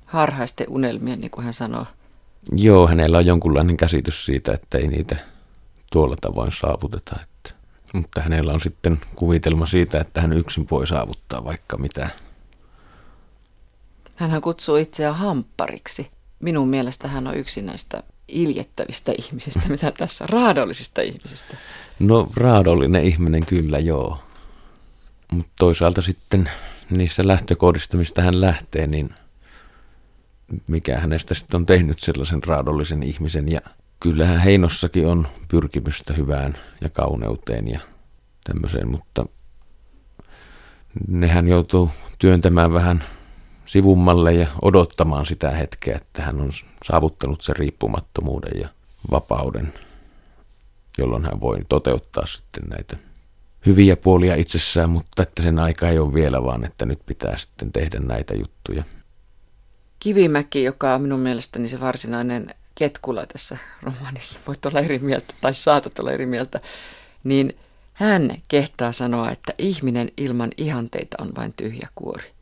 Harhaisten 0.05 0.67
unelmien, 0.69 1.21
niin 1.21 1.31
kuin 1.31 1.43
hän 1.45 1.53
sanoo. 1.53 1.85
Joo, 2.51 2.87
hänellä 2.87 3.17
on 3.17 3.25
jonkunlainen 3.25 3.77
käsitys 3.77 4.25
siitä, 4.25 4.53
että 4.53 4.77
ei 4.77 4.87
niitä 4.87 5.15
tuolla 5.91 6.15
tavoin 6.21 6.51
saavuteta. 6.51 7.15
Että. 7.23 7.55
Mutta 7.93 8.21
hänellä 8.21 8.53
on 8.53 8.61
sitten 8.61 8.99
kuvitelma 9.15 9.67
siitä, 9.67 9.99
että 9.99 10.21
hän 10.21 10.33
yksin 10.33 10.67
voi 10.71 10.87
saavuttaa 10.87 11.43
vaikka 11.43 11.77
mitä. 11.77 12.09
Hän 14.29 14.41
kutsuu 14.41 14.75
itseään 14.75 15.15
hamppariksi. 15.15 16.11
Minun 16.39 16.67
mielestä 16.67 17.07
hän 17.07 17.27
on 17.27 17.37
yksi 17.37 17.61
näistä 17.61 18.03
iljettävistä 18.27 19.13
ihmisistä, 19.17 19.61
mitä 19.69 19.91
tässä, 19.91 20.25
raadollisista 20.27 21.01
ihmisistä. 21.01 21.57
No 21.99 22.29
raadollinen 22.35 23.03
ihminen 23.03 23.45
kyllä 23.45 23.79
joo, 23.79 24.19
mutta 25.31 25.51
toisaalta 25.59 26.01
sitten 26.01 26.49
niissä 26.89 27.27
lähtökohdista, 27.27 27.97
mistä 27.97 28.21
hän 28.21 28.41
lähtee, 28.41 28.87
niin 28.87 29.13
mikä 30.67 30.99
hänestä 30.99 31.33
sitten 31.33 31.57
on 31.57 31.65
tehnyt 31.65 31.99
sellaisen 31.99 32.43
raadollisen 32.43 33.03
ihmisen 33.03 33.51
ja 33.51 33.61
kyllähän 33.99 34.39
Heinossakin 34.39 35.07
on 35.07 35.27
pyrkimystä 35.47 36.13
hyvään 36.13 36.57
ja 36.81 36.89
kauneuteen 36.89 37.67
ja 37.67 37.79
tämmöiseen, 38.43 38.91
mutta 38.91 39.25
nehän 41.07 41.47
joutuu 41.47 41.91
työntämään 42.19 42.73
vähän 42.73 43.03
sivummalle 43.71 44.33
ja 44.33 44.47
odottamaan 44.61 45.25
sitä 45.25 45.49
hetkeä, 45.49 45.95
että 45.95 46.21
hän 46.21 46.41
on 46.41 46.51
saavuttanut 46.85 47.41
sen 47.41 47.55
riippumattomuuden 47.55 48.61
ja 48.61 48.69
vapauden, 49.11 49.73
jolloin 50.97 51.25
hän 51.25 51.41
voi 51.41 51.57
toteuttaa 51.69 52.25
sitten 52.25 52.63
näitä 52.69 52.97
hyviä 53.65 53.95
puolia 53.95 54.35
itsessään, 54.35 54.89
mutta 54.89 55.23
että 55.23 55.43
sen 55.43 55.59
aika 55.59 55.89
ei 55.89 55.99
ole 55.99 56.13
vielä, 56.13 56.43
vaan 56.43 56.65
että 56.65 56.85
nyt 56.85 56.99
pitää 57.05 57.37
sitten 57.37 57.71
tehdä 57.71 57.99
näitä 57.99 58.33
juttuja. 58.33 58.83
Kivimäki, 59.99 60.63
joka 60.63 60.95
on 60.95 61.01
minun 61.01 61.19
mielestäni 61.19 61.67
se 61.67 61.79
varsinainen 61.79 62.55
ketkula 62.75 63.25
tässä 63.25 63.57
romaanissa, 63.81 64.39
voit 64.47 64.65
olla 64.65 64.79
eri 64.79 64.99
mieltä 64.99 65.33
tai 65.41 65.53
saatat 65.53 65.99
olla 65.99 66.11
eri 66.11 66.25
mieltä, 66.25 66.59
niin 67.23 67.57
hän 67.93 68.31
kehtaa 68.47 68.91
sanoa, 68.91 69.31
että 69.31 69.53
ihminen 69.57 70.11
ilman 70.17 70.51
ihanteita 70.57 71.17
on 71.21 71.31
vain 71.37 71.53
tyhjä 71.53 71.87
kuori 71.95 72.40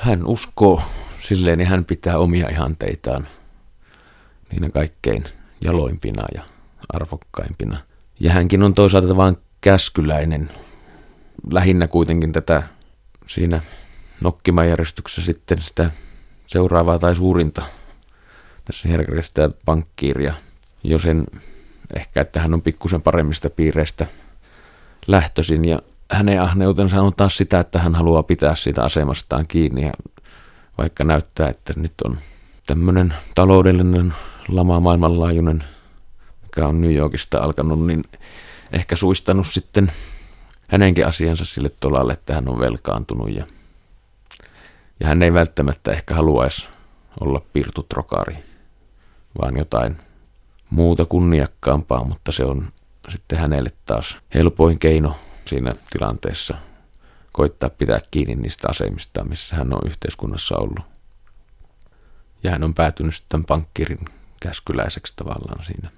hän 0.00 0.26
uskoo 0.26 0.82
silleen, 1.20 1.58
niin 1.58 1.68
hän 1.68 1.84
pitää 1.84 2.18
omia 2.18 2.48
ihanteitaan 2.48 3.28
niinä 4.50 4.70
kaikkein 4.70 5.24
jaloimpina 5.64 6.24
ja 6.34 6.42
arvokkaimpina. 6.88 7.78
Ja 8.20 8.32
hänkin 8.32 8.62
on 8.62 8.74
toisaalta 8.74 9.16
vain 9.16 9.36
käskyläinen, 9.60 10.50
lähinnä 11.52 11.88
kuitenkin 11.88 12.32
tätä 12.32 12.62
siinä 13.26 13.60
nokkimajärjestyksessä 14.20 15.22
sitten 15.22 15.60
sitä 15.60 15.90
seuraavaa 16.46 16.98
tai 16.98 17.16
suurinta 17.16 17.62
tässä 18.64 18.88
herkästä 18.88 19.50
pankkiiria, 19.64 20.34
jo 20.84 20.98
sen 20.98 21.26
ehkä, 21.96 22.20
että 22.20 22.40
hän 22.40 22.54
on 22.54 22.62
pikkusen 22.62 23.02
paremmista 23.02 23.50
piireistä 23.50 24.06
lähtöisin 25.06 25.64
ja 25.64 25.78
hänen 26.10 26.42
ahneutensa 26.42 27.02
on 27.02 27.12
taas 27.16 27.36
sitä, 27.36 27.60
että 27.60 27.78
hän 27.78 27.94
haluaa 27.94 28.22
pitää 28.22 28.54
siitä 28.54 28.82
asemastaan 28.82 29.46
kiinni, 29.46 29.82
ja 29.82 29.92
vaikka 30.78 31.04
näyttää, 31.04 31.48
että 31.48 31.72
nyt 31.76 31.92
on 32.04 32.18
tämmöinen 32.66 33.14
taloudellinen 33.34 34.14
lama 34.48 34.80
maailmanlaajuinen, 34.80 35.64
mikä 36.42 36.66
on 36.66 36.80
New 36.80 36.94
Yorkista 36.94 37.38
alkanut, 37.38 37.86
niin 37.86 38.04
ehkä 38.72 38.96
suistanut 38.96 39.46
sitten 39.46 39.92
hänenkin 40.68 41.06
asiansa 41.06 41.44
sille 41.44 41.70
tolalle, 41.80 42.12
että 42.12 42.34
hän 42.34 42.48
on 42.48 42.58
velkaantunut 42.58 43.30
ja, 43.34 43.46
ja 45.00 45.08
hän 45.08 45.22
ei 45.22 45.32
välttämättä 45.32 45.92
ehkä 45.92 46.14
haluaisi 46.14 46.68
olla 47.20 47.42
pirtutrokari, 47.52 48.36
vaan 49.42 49.56
jotain 49.56 49.96
muuta 50.70 51.04
kunniakkaampaa, 51.04 52.04
mutta 52.04 52.32
se 52.32 52.44
on 52.44 52.68
sitten 53.08 53.38
hänelle 53.38 53.70
taas 53.84 54.18
helpoin 54.34 54.78
keino 54.78 55.16
siinä 55.46 55.74
tilanteessa 55.90 56.54
koittaa 57.32 57.70
pitää 57.70 58.00
kiinni 58.10 58.34
niistä 58.34 58.68
asemista, 58.70 59.24
missä 59.24 59.56
hän 59.56 59.74
on 59.74 59.80
yhteiskunnassa 59.86 60.56
ollut. 60.56 60.84
Ja 62.42 62.50
hän 62.50 62.62
on 62.64 62.74
päätynyt 62.74 63.14
sitten 63.14 63.44
pankkirin 63.44 64.04
käskyläiseksi 64.40 65.12
tavallaan 65.16 65.64
siinä. 65.64 65.90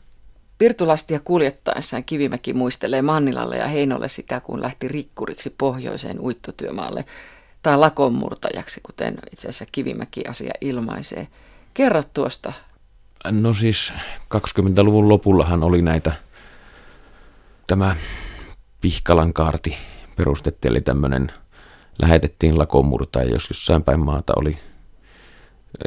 Pirtulastia 0.59 1.21
kuljettaessaan 1.25 2.05
Kivimäki 2.05 2.53
muistelee 2.53 3.03
Mannilalle 3.03 3.57
ja 3.57 3.67
Heinolle 3.69 4.09
sitä, 4.09 4.41
kun 4.41 4.63
lähti 4.63 4.89
rikkuriksi 4.89 5.55
pohjoiseen 5.59 6.21
uittotyömaalle 6.21 7.05
tai 7.63 7.79
lakonmurtajaksi, 7.79 8.81
kuten 8.83 9.19
itse 9.33 9.49
asiassa 9.49 9.67
Kivimäki 9.73 10.25
asia 10.29 10.53
ilmaisee. 10.61 11.29
Kerro 11.75 12.03
tuosta. 12.15 12.53
No 13.31 13.55
siis 13.55 13.93
20-luvun 14.35 15.09
lopullahan 15.09 15.63
oli 15.63 15.83
näitä, 15.83 16.13
tämä 17.67 17.97
Pihkalan 18.83 19.33
kaarti 19.33 19.77
perustettiin, 20.17 20.71
eli 20.71 20.81
tämmöinen 20.81 21.33
lähetettiin 22.03 22.59
lakomurta, 22.59 23.19
ja 23.19 23.31
jos 23.31 23.51
jossain 23.51 23.83
päin 23.83 24.01
maata 24.01 24.33
oli. 24.37 24.57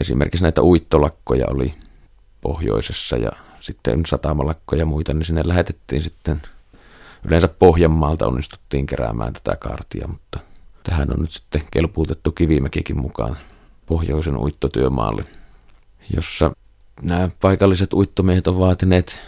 Esimerkiksi 0.02 0.44
näitä 0.44 0.62
uittolakkoja 0.62 1.46
oli 1.50 1.74
pohjoisessa 2.42 3.18
ja 3.18 3.32
sitten 3.60 4.06
satamalakkoja 4.06 4.82
ja 4.82 4.86
muita, 4.86 5.14
niin 5.14 5.26
sinne 5.26 5.42
lähetettiin 5.46 6.02
sitten. 6.02 6.42
Yleensä 7.26 7.48
Pohjanmaalta 7.48 8.28
onnistuttiin 8.28 8.86
keräämään 8.86 9.34
tätä 9.34 9.56
kaartia, 9.56 10.08
mutta 10.08 10.40
tähän 10.84 11.12
on 11.12 11.22
nyt 11.22 11.32
sitten 11.32 11.62
kelpuutettu 11.72 12.32
Kivimäkikin 12.32 12.98
mukaan 12.98 13.38
pohjoisen 13.86 14.38
uittotyömaalle, 14.38 15.26
jossa 16.16 16.52
nämä 17.02 17.30
paikalliset 17.42 17.94
uittomiehet 17.94 18.48
on 18.48 18.60
vaatineet 18.60 19.20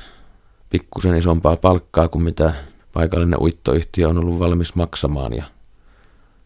pikkusen 0.69 1.17
isompaa 1.17 1.55
palkkaa 1.55 2.07
kuin 2.07 2.23
mitä 2.23 2.53
paikallinen 2.97 3.41
uittoyhtiö 3.41 4.09
on 4.09 4.17
ollut 4.17 4.39
valmis 4.39 4.75
maksamaan 4.75 5.33
ja 5.33 5.43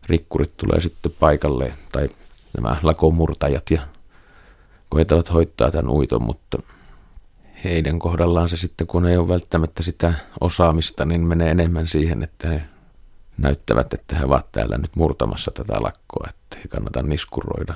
rikkurit 0.05 0.57
tulee 0.57 0.81
sitten 0.81 1.11
paikalle 1.19 1.73
tai 1.91 2.09
nämä 2.57 2.77
lakomurtajat 2.83 3.71
ja 3.71 3.81
koetavat 4.89 5.33
hoitaa 5.33 5.71
tämän 5.71 5.89
uiton, 5.89 6.23
mutta 6.23 6.61
heidän 7.63 7.99
kohdallaan 7.99 8.49
se 8.49 8.57
sitten, 8.57 8.87
kun 8.87 9.05
ei 9.05 9.17
ole 9.17 9.27
välttämättä 9.27 9.83
sitä 9.83 10.13
osaamista, 10.41 11.05
niin 11.05 11.21
menee 11.21 11.51
enemmän 11.51 11.87
siihen, 11.87 12.23
että 12.23 12.51
he 12.51 12.61
näyttävät, 13.37 13.93
että 13.93 14.15
he 14.15 14.25
ovat 14.25 14.51
täällä 14.51 14.77
nyt 14.77 14.95
murtamassa 14.95 15.51
tätä 15.51 15.73
lakkoa, 15.81 16.27
että 16.29 16.57
he 16.57 16.67
kannata 16.69 17.03
niskuroida. 17.03 17.73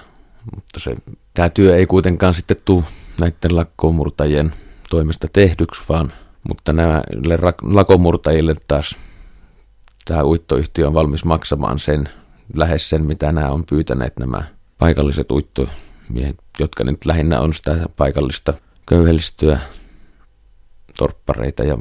Mutta 0.56 0.80
se, 0.80 0.96
tämä 1.34 1.50
työ 1.50 1.76
ei 1.76 1.86
kuitenkaan 1.86 2.34
sitten 2.34 2.58
tule 2.66 2.84
näiden 3.20 3.56
lakkomurtajien 3.56 4.54
toimesta 4.90 5.28
tehdyksi, 5.34 5.82
vaan– 5.90 6.14
mutta 6.48 6.74
näille 6.74 7.38
lakomurtajille 7.62 8.56
taas 8.68 8.96
tämä 10.06 10.24
uittoyhtiö 10.24 10.88
on 10.88 10.94
valmis 10.94 11.26
maksamaan 11.26 11.80
sen, 11.80 12.10
lähes 12.54 12.90
sen, 12.90 13.06
mitä 13.06 13.32
nämä 13.32 13.52
on 13.52 13.66
pyytäneet 13.66 14.20
nämä 14.20 14.44
paikalliset 14.78 15.32
uittomiehet, 15.32 16.38
jotka 16.60 16.84
nyt 16.84 17.06
lähinnä 17.06 17.40
on 17.40 17.54
sitä 17.54 17.90
paikallista 17.98 18.54
köyhellistöä, 18.90 19.60
torppareita 20.98 21.64
ja 21.64 21.78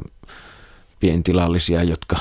pientilallisia, 0.99 1.83
jotka 1.83 2.17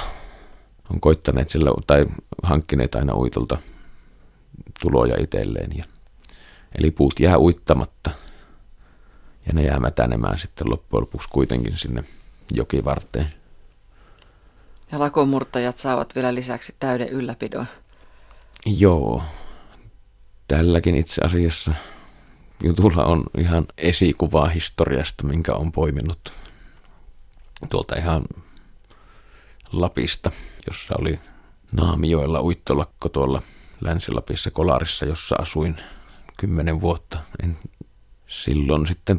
on 0.91 1.01
koittaneet 1.01 1.49
sillä, 1.49 1.71
tai 1.87 2.07
hankkineet 2.43 2.95
aina 2.95 3.15
uitolta 3.15 3.59
tuloja 4.81 5.17
itselleen. 5.21 5.77
Ja, 5.77 5.85
eli 6.79 6.91
puut 6.91 7.21
jää 7.21 7.39
uittamatta 7.39 8.11
ja 9.47 9.53
ne 9.53 9.63
jää 9.63 9.81
mätänemään 9.81 10.39
sitten 10.39 10.71
loppujen 10.71 11.01
lopuksi 11.01 11.29
kuitenkin 11.33 11.79
sinne 11.79 12.05
jokivarteen. 12.51 13.33
Ja 14.93 14.99
lakomurtajat 14.99 15.79
saavat 15.79 16.15
vielä 16.15 16.35
lisäksi 16.35 16.75
täyden 16.79 17.09
ylläpidon. 17.09 17.67
Joo. 18.67 19.23
Tälläkin 20.49 20.97
itse 20.97 21.23
asiassa 21.25 21.75
jutulla 22.63 23.05
on 23.05 23.25
ihan 23.39 23.67
esikuvaa 23.79 24.49
historiasta, 24.49 25.27
minkä 25.27 25.55
on 25.55 25.73
poiminut 25.73 26.33
tuolta 27.71 27.97
ihan 27.97 28.25
Lapista, 29.73 30.31
jossa 30.67 30.95
oli 30.99 31.21
Naamioilla 31.73 32.41
uittolakko 32.41 33.09
tuolla 33.09 33.43
Länsi-Lapissa 33.81 34.51
Kolarissa, 34.51 35.05
jossa 35.05 35.37
asuin 35.37 35.77
kymmenen 36.39 36.81
vuotta. 36.81 37.19
En 37.43 37.57
silloin 38.29 38.87
sitten 38.87 39.19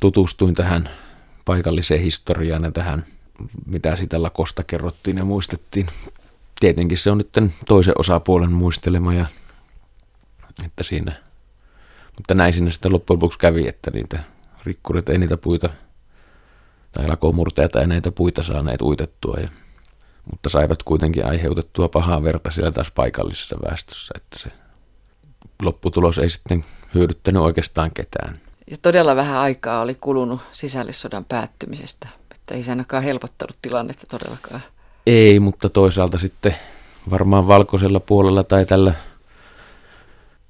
tutustuin 0.00 0.54
tähän 0.54 0.90
paikalliseen 1.50 2.00
historiaan 2.00 2.64
ja 2.64 2.72
tähän, 2.72 3.04
mitä 3.66 3.96
sitä 3.96 4.22
lakosta 4.22 4.62
kerrottiin 4.64 5.16
ja 5.16 5.24
muistettiin. 5.24 5.86
Tietenkin 6.60 6.98
se 6.98 7.10
on 7.10 7.18
nyt 7.18 7.28
toisen 7.66 7.94
osapuolen 7.98 8.52
muistelema 8.52 9.14
ja 9.14 9.26
että 10.64 10.84
siinä, 10.84 11.12
mutta 12.16 12.34
näin 12.34 12.54
sinne 12.54 12.70
sitten 12.70 12.92
loppujen 12.92 13.16
lopuksi 13.16 13.38
kävi, 13.38 13.68
että 13.68 13.90
niitä 13.90 14.18
rikkurit 14.64 15.08
ei 15.08 15.18
niitä 15.18 15.36
puita 15.36 15.70
tai 16.92 17.08
lakomurteet 17.08 17.76
ei 17.76 17.86
näitä 17.86 18.12
puita 18.12 18.42
saaneet 18.42 18.82
uitettua 18.82 19.36
ja 19.40 19.48
mutta 20.30 20.48
saivat 20.48 20.82
kuitenkin 20.82 21.26
aiheutettua 21.26 21.88
pahaa 21.88 22.22
verta 22.22 22.50
siellä 22.50 22.72
taas 22.72 22.90
paikallisessa 22.90 23.56
väestössä, 23.68 24.14
että 24.16 24.38
se 24.38 24.50
lopputulos 25.62 26.18
ei 26.18 26.30
sitten 26.30 26.64
hyödyttänyt 26.94 27.42
oikeastaan 27.42 27.90
ketään. 27.94 28.49
Ja 28.70 28.76
todella 28.82 29.16
vähän 29.16 29.36
aikaa 29.36 29.80
oli 29.82 29.94
kulunut 29.94 30.40
sisällissodan 30.52 31.24
päättymisestä, 31.24 32.08
että 32.34 32.54
ei 32.54 32.62
se 32.62 32.70
ainakaan 32.70 33.02
helpottanut 33.02 33.58
tilannetta 33.62 34.06
todellakaan. 34.06 34.60
Ei, 35.06 35.40
mutta 35.40 35.68
toisaalta 35.68 36.18
sitten 36.18 36.56
varmaan 37.10 37.46
valkoisella 37.46 38.00
puolella 38.00 38.44
tai 38.44 38.66
tällä 38.66 38.94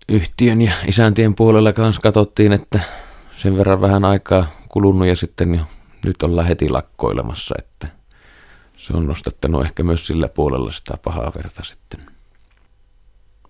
yhtiön 0.08 0.62
ja 0.62 0.72
isäntien 0.86 1.34
puolella 1.34 1.72
kanssa 1.72 2.00
katsottiin, 2.00 2.52
että 2.52 2.80
sen 3.36 3.56
verran 3.56 3.80
vähän 3.80 4.04
aikaa 4.04 4.50
kulunut 4.68 5.08
ja 5.08 5.16
sitten 5.16 5.54
jo 5.54 5.64
nyt 6.04 6.22
ollaan 6.22 6.48
heti 6.48 6.68
lakkoilemassa, 6.68 7.54
että– 7.58 7.88
se 8.80 8.92
on 8.96 9.06
nostattanut 9.06 9.64
ehkä 9.64 9.82
myös 9.82 10.06
sillä 10.06 10.28
puolella 10.28 10.72
sitä 10.72 10.98
pahaa 11.04 11.32
verta 11.34 11.64
sitten. 11.64 12.00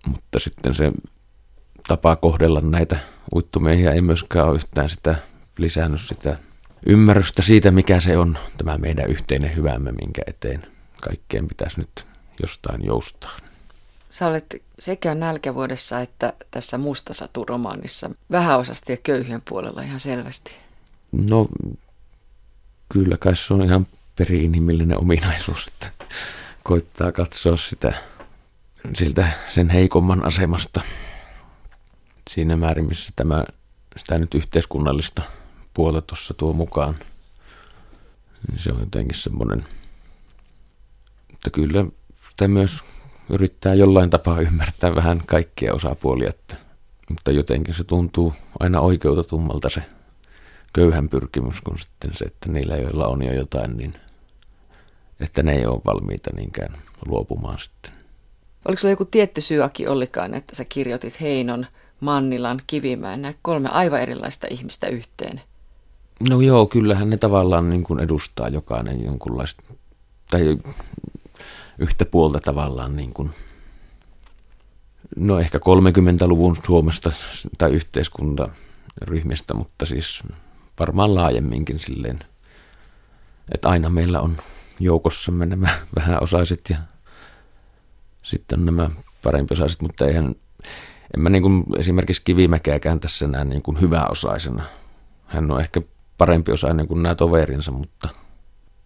Mutta 0.07 0.39
sitten 0.39 0.75
se 0.75 0.91
tapa 1.87 2.15
kohdella 2.15 2.61
näitä 2.61 2.99
uittumiehiä 3.35 3.91
ei 3.91 4.01
myöskään 4.01 4.47
ole 4.47 4.55
yhtään 4.55 4.89
sitä 4.89 5.15
lisännyt 5.57 6.01
sitä 6.01 6.37
ymmärrystä 6.85 7.41
siitä, 7.41 7.71
mikä 7.71 7.99
se 7.99 8.17
on 8.17 8.37
tämä 8.57 8.77
meidän 8.77 9.09
yhteinen 9.09 9.55
hyvämme, 9.55 9.91
minkä 9.91 10.21
eteen 10.27 10.63
kaikkeen 11.01 11.47
pitäisi 11.47 11.79
nyt 11.79 12.05
jostain 12.41 12.85
joustaa. 12.85 13.37
Sä 14.11 14.27
olet 14.27 14.63
sekä 14.79 15.15
nälkävuodessa 15.15 16.01
että 16.01 16.33
tässä 16.51 16.77
Mustasatu-romaanissa 16.77 18.11
vähäosasti 18.31 18.93
ja 18.93 18.97
köyhien 18.97 19.41
puolella 19.49 19.81
ihan 19.81 19.99
selvästi. 19.99 20.51
No 21.11 21.47
kyllä 22.89 23.17
kai 23.17 23.35
se 23.35 23.53
on 23.53 23.63
ihan 23.63 23.87
peri-inhimillinen 24.15 24.97
ominaisuus, 24.97 25.67
että 25.67 26.05
koittaa 26.63 27.11
katsoa 27.11 27.57
sitä 27.57 27.93
siltä 28.93 29.31
sen 29.49 29.69
heikomman 29.69 30.25
asemasta 30.25 30.81
siinä 32.33 32.55
määrin, 32.55 32.87
missä 32.87 33.13
tämä, 33.15 33.43
sitä 33.97 34.19
nyt 34.19 34.33
yhteiskunnallista 34.33 35.21
puolta 35.73 36.01
tuossa 36.01 36.33
tuo 36.33 36.53
mukaan. 36.53 36.95
Niin 38.47 38.59
se 38.59 38.71
on 38.71 38.79
jotenkin 38.79 39.17
semmoinen, 39.17 39.65
että 41.33 41.49
kyllä 41.49 41.85
sitä 42.29 42.47
myös 42.47 42.83
yrittää 43.29 43.73
jollain 43.73 44.09
tapaa 44.09 44.41
ymmärtää 44.41 44.95
vähän 44.95 45.21
kaikkia 45.25 45.73
osapuolia, 45.73 46.29
että, 46.29 46.55
mutta 47.09 47.31
jotenkin 47.31 47.73
se 47.73 47.83
tuntuu 47.83 48.33
aina 48.59 48.79
oikeutetummalta 48.79 49.69
se 49.69 49.83
köyhän 50.73 51.09
pyrkimys 51.09 51.61
kuin 51.61 51.79
sitten 51.79 52.11
se, 52.13 52.25
että 52.25 52.49
niillä, 52.49 52.77
joilla 52.77 53.07
on 53.07 53.25
jo 53.25 53.33
jotain, 53.33 53.77
niin 53.77 53.93
että 55.19 55.43
ne 55.43 55.53
ei 55.53 55.65
ole 55.65 55.81
valmiita 55.85 56.29
niinkään 56.35 56.73
luopumaan 57.05 57.59
sitten. 57.59 57.91
Oliko 58.65 58.79
sulla 58.79 58.91
joku 58.91 59.05
tietty 59.05 59.41
syy, 59.41 59.59
Ollikaan, 59.87 60.33
että 60.33 60.55
sä 60.55 60.65
kirjoitit 60.65 61.21
Heinon, 61.21 61.65
Mannilan, 62.01 62.61
Kivimäen, 62.67 63.21
nämä 63.21 63.33
kolme 63.41 63.69
aivan 63.69 64.01
erilaista 64.01 64.47
ihmistä 64.49 64.87
yhteen? 64.87 65.41
No 66.29 66.41
joo, 66.41 66.65
kyllähän 66.65 67.09
ne 67.09 67.17
tavallaan 67.17 67.69
niin 67.69 67.83
kuin 67.83 67.99
edustaa 67.99 68.49
jokainen 68.49 69.03
jonkunlaista, 69.03 69.63
tai 70.29 70.57
yhtä 71.77 72.05
puolta 72.05 72.39
tavallaan 72.39 72.95
niin 72.95 73.13
kuin, 73.13 73.31
no 75.15 75.39
ehkä 75.39 75.57
30-luvun 75.57 76.57
Suomesta 76.65 77.11
tai 77.57 77.71
yhteiskuntaryhmistä, 77.71 79.53
mutta 79.53 79.85
siis 79.85 80.23
varmaan 80.79 81.15
laajemminkin 81.15 81.79
silleen, 81.79 82.19
että 83.53 83.69
aina 83.69 83.89
meillä 83.89 84.21
on 84.21 84.37
joukossamme 84.79 85.45
nämä 85.45 85.69
vähäosaiset 85.95 86.61
ja 86.69 86.77
sitten 88.23 88.59
on 88.59 88.65
nämä 88.65 88.89
parempiosaiset, 89.23 89.81
mutta 89.81 90.05
eihän, 90.05 90.35
en 91.17 91.21
mä 91.21 91.29
niin 91.29 91.43
kuin 91.43 91.63
esimerkiksi 91.77 92.21
Kivimäkeäkään 92.25 92.99
tässä 92.99 93.27
näe 93.27 93.45
niin 93.45 93.61
kuin 93.61 93.81
hyväosaisena. 93.81 94.63
Hän 95.25 95.51
on 95.51 95.59
ehkä 95.61 95.81
parempi 96.17 96.51
osainen 96.51 96.87
kuin 96.87 97.03
nämä 97.03 97.15
toverinsa, 97.15 97.71
mutta, 97.71 98.09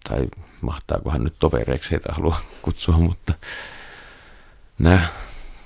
tai 0.10 0.28
mahtaako 0.62 1.10
hän 1.10 1.24
nyt 1.24 1.36
tovereiksi 1.40 1.92
heitä 1.92 2.14
halua 2.14 2.38
kutsua, 2.62 2.98
mutta 2.98 3.34
nämä 4.80 5.08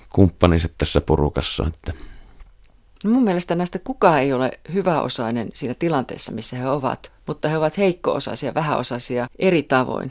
kumppaniset 0.09 0.73
tässä 0.77 1.01
porukassa, 1.01 1.67
että 1.67 1.93
No 3.03 3.11
mun 3.11 3.23
mielestä 3.23 3.55
näistä 3.55 3.79
kukaan 3.79 4.21
ei 4.21 4.33
ole 4.33 4.59
hyväosainen 4.73 5.49
siinä 5.53 5.73
tilanteessa, 5.79 6.31
missä 6.31 6.57
he 6.57 6.69
ovat, 6.69 7.11
mutta 7.27 7.49
he 7.49 7.57
ovat 7.57 7.77
heikkoosaisia, 7.77 8.53
vähäosaisia 8.53 9.27
eri 9.39 9.63
tavoin. 9.63 10.09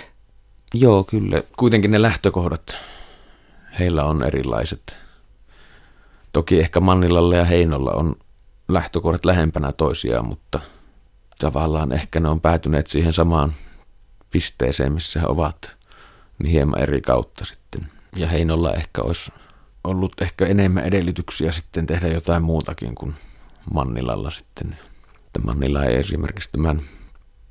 Joo, 0.74 1.04
kyllä. 1.04 1.42
Kuitenkin 1.56 1.90
ne 1.90 2.02
lähtökohdat 2.02 2.76
heillä 3.78 4.04
on 4.04 4.24
erilaiset. 4.24 4.96
Toki 6.32 6.60
ehkä 6.60 6.80
Mannilalla 6.80 7.36
ja 7.36 7.44
Heinolla 7.44 7.92
on 7.92 8.16
lähtökohdat 8.68 9.24
lähempänä 9.24 9.72
toisiaan, 9.72 10.26
mutta 10.26 10.60
tavallaan 11.38 11.92
ehkä 11.92 12.20
ne 12.20 12.28
on 12.28 12.40
päätyneet 12.40 12.86
siihen 12.86 13.12
samaan 13.12 13.52
pisteeseen, 14.30 14.92
missä 14.92 15.20
he 15.20 15.26
ovat, 15.26 15.76
niin 16.38 16.50
hieman 16.50 16.80
eri 16.80 17.00
kautta 17.00 17.44
sitten. 17.44 17.88
Ja 18.16 18.28
Heinolla 18.28 18.74
ehkä 18.74 19.02
olisi 19.02 19.32
ollut 19.84 20.20
ehkä 20.20 20.46
enemmän 20.46 20.84
edellytyksiä 20.84 21.52
sitten 21.52 21.86
tehdä 21.86 22.08
jotain 22.08 22.42
muutakin 22.42 22.94
kuin 22.94 23.14
Mannilalla 23.72 24.30
sitten. 24.30 24.78
Että 25.26 25.40
Mannilla 25.40 25.84
ei 25.84 25.96
esimerkiksi 25.96 26.50
tämän 26.52 26.80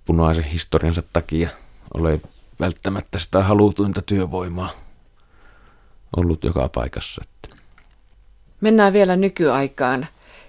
punaisen 0.06 0.44
historiansa 0.44 1.04
takia 1.13 1.50
ole 1.94 2.22
välttämättä 2.60 3.20
sitä 3.20 3.44
halutuinta 3.44 4.02
työvoimaa 4.02 4.70
ollut 6.18 6.44
joka 6.44 6.70
paikassa. 6.70 7.22
Mennään 8.62 8.93
vielä 8.93 9.15
nykyaikaan. 9.15 10.08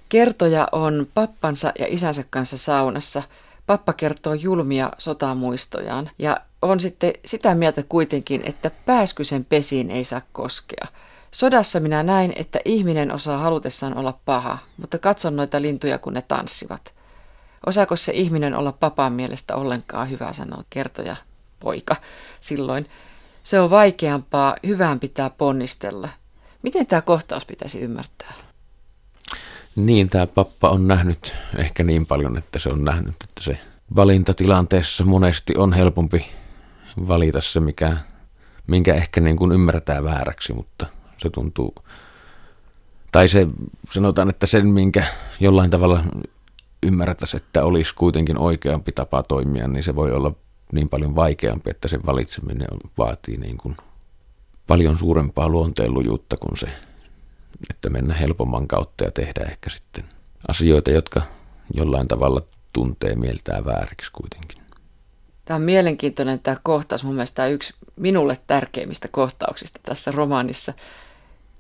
Kertoja 0.09 0.68
on 0.73 1.07
pappansa 1.14 1.73
ja 1.79 1.87
isänsä 1.88 2.25
kanssa 2.31 2.59
saunassa. 2.59 3.23
Pappa 3.66 3.92
kertoo 3.92 4.35
julmia 4.35 4.90
sotamuistojaan 4.99 6.11
ja 6.18 6.40
on 6.62 6.81
sitten 6.81 7.12
sitä 7.25 7.55
mieltä 7.55 7.83
kuitenkin, 7.88 8.42
että 8.44 8.71
pääskysen 8.87 9.44
pesiin 9.44 9.90
ei 9.90 10.05
saa 10.05 10.23
koskea– 10.33 10.87
Sodassa 11.31 11.81
minä 11.81 12.03
näin, 12.03 12.33
että 12.37 12.59
ihminen 12.64 13.12
osaa 13.12 13.38
halutessaan 13.38 13.97
olla 13.97 14.18
paha, 14.25 14.59
mutta 14.77 14.99
katson 14.99 15.37
noita 15.37 15.62
lintuja, 15.62 15.99
kun 15.99 16.14
ne 16.14 16.23
tanssivat. 16.23 16.94
Osaako 17.66 17.97
se 17.97 18.12
ihminen 18.12 18.55
olla 18.55 18.73
papan 18.73 19.12
mielestä 19.12 19.57
ollenkaan 19.57 20.11
hyvä, 20.11 20.33
sanoa 20.33 20.64
kertoja 20.71 21.16
poika 21.61 21.97
silloin. 22.40 22.88
Se 23.42 23.61
on 23.61 23.71
vaikeampaa, 23.71 24.57
hyvään 24.66 25.01
pitää 25.01 25.31
ponnistella. 25.31 26.09
Miten 26.63 26.87
tämä 26.87 27.02
kohtaus 27.02 27.44
pitäisi 27.44 27.81
ymmärtää? 27.81 28.33
Niin, 29.77 30.09
tämä 30.09 30.27
pappa 30.27 30.69
on 30.69 30.88
nähnyt 30.88 31.33
ehkä 31.59 31.83
niin 31.83 32.06
paljon, 32.06 32.38
että 32.38 32.59
se 32.59 32.69
on 32.69 32.85
nähnyt, 32.85 33.15
että 33.25 33.42
se 33.42 33.59
valintatilanteessa 33.96 35.04
monesti 35.04 35.56
on 35.56 35.73
helpompi 35.73 36.27
valita 37.09 37.40
se, 37.40 37.61
mikä, 37.61 37.96
minkä 38.67 38.94
ehkä 38.94 39.21
niin 39.21 39.37
kuin 39.37 39.52
ymmärtää 39.52 40.04
vääräksi, 40.04 40.52
mutta– 40.52 40.87
se 41.19 41.31
tuntuu, 41.31 41.75
tai 43.13 43.29
se 43.29 43.46
sanotaan, 43.90 44.31
että 44.31 44.46
sen 44.46 44.67
minkä 44.67 45.04
jollain 45.40 45.71
tavalla 45.71 46.02
ymmärtäisi, 46.83 47.37
että 47.37 47.65
olisi 47.65 47.94
kuitenkin 47.94 48.38
oikeampi 48.38 48.92
tapa 48.92 49.23
toimia, 49.23 49.69
niin 49.69 49.83
se 49.83 49.94
voi 49.94 50.13
olla 50.13 50.33
niin 50.73 50.88
paljon 50.88 51.15
vaikeampi, 51.15 51.71
että 51.71 51.88
sen 51.88 52.06
valitseminen 52.06 52.69
vaatii 52.98 53.37
niin 53.37 53.59
kuin 53.59 53.77
paljon 54.69 54.98
suurempaa 54.98 55.48
luonteenlujuutta 55.48 56.37
kuin 56.37 56.56
se, 56.56 56.66
että 57.71 57.90
mennä 57.90 58.14
helpomman 58.14 58.69
kautta 58.69 59.04
ja 59.04 59.10
tehdä 59.10 59.44
ehkä 59.50 59.71
sitten 59.71 60.04
asioita, 60.48 60.90
jotka 60.90 61.23
jollain 61.75 62.08
tavalla 62.08 62.42
tuntee 62.73 63.14
mieltää 63.14 63.64
vääriksi 63.64 64.12
kuitenkin. 64.12 64.62
Tämä 65.44 65.56
on 65.56 65.62
mielenkiintoinen 65.62 66.40
tämä 66.40 66.56
kohtaus. 66.62 67.04
Mun 67.04 67.14
mielestä 67.14 67.35
tämä 67.35 67.48
yksi 67.48 67.75
minulle 67.96 68.38
tärkeimmistä 68.46 69.08
kohtauksista 69.08 69.81
tässä 69.83 70.12
romaanissa. 70.12 70.73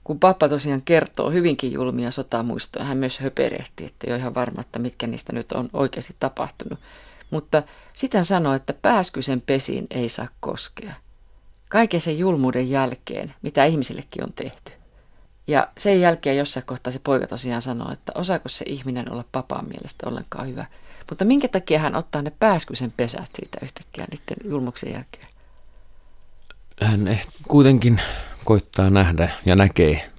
Kun 0.04 0.20
pappa 0.20 0.48
tosiaan 0.48 0.82
kertoo 0.82 1.30
hyvinkin 1.30 1.72
julmia 1.72 2.10
sotamuistoja, 2.10 2.84
hän 2.84 2.96
myös 2.96 3.20
höperehti, 3.20 3.84
että 3.84 4.06
ei 4.06 4.12
ole 4.12 4.20
ihan 4.20 4.34
varma, 4.34 4.60
että 4.60 4.78
mitkä 4.78 5.06
niistä 5.06 5.32
nyt 5.32 5.52
on 5.52 5.68
oikeasti 5.72 6.16
tapahtunut. 6.20 6.78
Mutta 7.30 7.62
sitten 7.92 8.24
sanoo, 8.24 8.54
että 8.54 8.72
pääskysen 8.72 9.40
pesiin 9.40 9.86
ei 9.90 10.08
saa 10.08 10.28
koskea. 10.40 10.94
Kaiken 11.68 12.00
sen 12.00 12.18
julmuuden 12.18 12.70
jälkeen, 12.70 13.34
mitä 13.42 13.64
ihmisillekin 13.64 14.24
on 14.24 14.32
tehty. 14.32 14.72
Ja 15.46 15.68
sen 15.78 16.00
jälkeen 16.00 16.36
jossain 16.36 16.66
kohtaa 16.66 16.92
se 16.92 16.98
poika 16.98 17.26
tosiaan 17.26 17.62
sanoo, 17.62 17.92
että 17.92 18.12
osaako 18.14 18.48
se 18.48 18.64
ihminen 18.68 19.12
olla 19.12 19.24
papaan 19.32 19.68
mielestä 19.68 20.08
ollenkaan 20.08 20.48
hyvä. 20.48 20.66
Mutta 21.10 21.24
minkä 21.24 21.48
takia 21.48 21.78
hän 21.78 21.94
ottaa 21.94 22.22
ne 22.22 22.32
pääskysen 22.40 22.92
pesät 22.96 23.30
siitä 23.34 23.58
yhtäkkiä 23.62 24.06
niiden 24.10 24.50
julmuksen 24.50 24.92
jälkeen? 24.92 25.26
Hän 26.82 27.08
eh, 27.08 27.26
kuitenkin 27.48 28.00
koittaa 28.44 28.90
nähdä 28.90 29.30
ja 29.46 29.56
näkee 29.56 30.10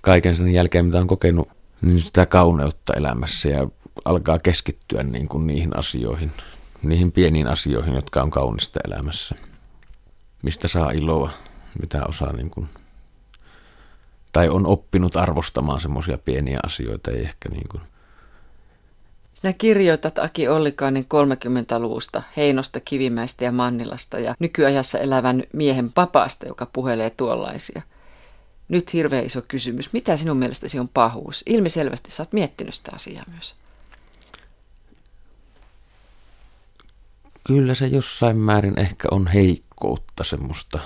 kaiken 0.00 0.36
sen 0.36 0.50
jälkeen, 0.50 0.86
mitä 0.86 0.98
on 0.98 1.06
kokenut, 1.06 1.48
niin 1.82 2.02
sitä 2.02 2.26
kauneutta 2.26 2.94
elämässä 2.94 3.48
ja 3.48 3.68
alkaa 4.04 4.38
keskittyä 4.38 5.02
niin 5.02 5.28
kuin 5.28 5.46
niihin 5.46 5.76
asioihin, 5.76 6.32
niihin 6.82 7.12
pieniin 7.12 7.46
asioihin, 7.46 7.94
jotka 7.94 8.22
on 8.22 8.30
kaunista 8.30 8.80
elämässä. 8.86 9.34
Mistä 10.48 10.68
saa 10.68 10.90
iloa, 10.90 11.30
mitä 11.80 12.04
osaa 12.06 12.32
niin 12.32 12.50
kuin, 12.50 12.68
tai 14.32 14.48
on 14.48 14.66
oppinut 14.66 15.16
arvostamaan 15.16 15.80
semmoisia 15.80 16.18
pieniä 16.18 16.58
asioita, 16.66 17.10
ei 17.10 17.20
ehkä 17.20 17.48
niin 17.48 17.68
kuin, 17.70 17.82
sinä 19.34 19.52
kirjoitat 19.52 20.18
Aki 20.18 20.48
Ollikainen 20.48 21.04
30-luvusta, 21.04 22.22
Heinosta, 22.36 22.80
Kivimäistä 22.80 23.44
ja 23.44 23.52
Mannilasta 23.52 24.18
ja 24.18 24.34
nykyajassa 24.38 24.98
elävän 24.98 25.42
miehen 25.52 25.92
papaasta, 25.92 26.46
joka 26.46 26.66
puhelee 26.66 27.10
tuollaisia. 27.10 27.82
Nyt 28.68 28.92
hirveän 28.92 29.26
iso 29.26 29.42
kysymys. 29.48 29.92
Mitä 29.92 30.16
sinun 30.16 30.36
mielestäsi 30.36 30.78
on 30.78 30.88
pahuus? 30.88 31.42
Ilmiselvästi 31.46 32.10
sä 32.10 32.22
oot 32.22 32.32
miettinyt 32.32 32.74
sitä 32.74 32.90
asiaa 32.94 33.24
myös. 33.32 33.54
Kyllä 37.48 37.74
se 37.74 37.86
jossain 37.86 38.36
määrin 38.36 38.78
ehkä 38.78 39.08
on 39.10 39.26
heikkoutta 39.26 40.24
semmoista 40.24 40.78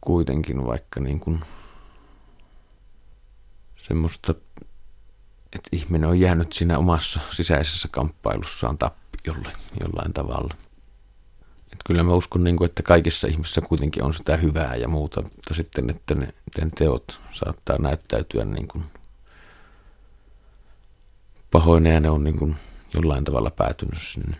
kuitenkin 0.00 0.66
vaikka 0.66 1.00
niin 1.00 1.20
kuin 1.20 1.40
semmoista 3.76 4.34
että 5.52 5.68
ihminen 5.72 6.08
on 6.08 6.20
jäänyt 6.20 6.52
siinä 6.52 6.78
omassa 6.78 7.20
sisäisessä 7.30 7.88
kamppailussaan 7.92 8.78
tappiolle 8.78 9.52
jollain 9.80 10.12
tavalla. 10.12 10.54
Et 11.72 11.78
kyllä 11.86 12.02
mä 12.02 12.14
uskon, 12.14 12.44
niin 12.44 12.56
kuin, 12.56 12.66
että 12.66 12.82
kaikissa 12.82 13.28
ihmisissä 13.28 13.60
kuitenkin 13.60 14.02
on 14.02 14.14
sitä 14.14 14.36
hyvää 14.36 14.76
ja 14.76 14.88
muuta, 14.88 15.22
mutta 15.22 15.54
sitten, 15.54 15.90
että 15.90 16.14
ne, 16.14 16.28
ne 16.58 16.70
teot 16.78 17.20
saattaa 17.32 17.78
näyttäytyä 17.78 18.44
niin 18.44 18.68
kuin 18.68 18.84
pahoina 21.50 21.88
ja 21.88 22.00
ne 22.00 22.10
on 22.10 22.24
niin 22.24 22.38
kuin 22.38 22.56
jollain 22.94 23.24
tavalla 23.24 23.50
päätynyt 23.50 24.02
sinne 24.02 24.36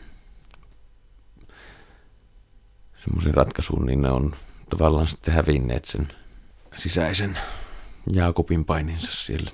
semmoisen 3.04 3.34
ratkaisuun, 3.34 3.86
niin 3.86 4.02
ne 4.02 4.10
on 4.10 4.36
tavallaan 4.70 5.06
sitten 5.06 5.34
hävinneet 5.34 5.84
sen 5.84 6.08
sisäisen 6.76 7.38
Jaakobin 8.12 8.64
paininsa 8.64 9.12
siellä 9.12 9.50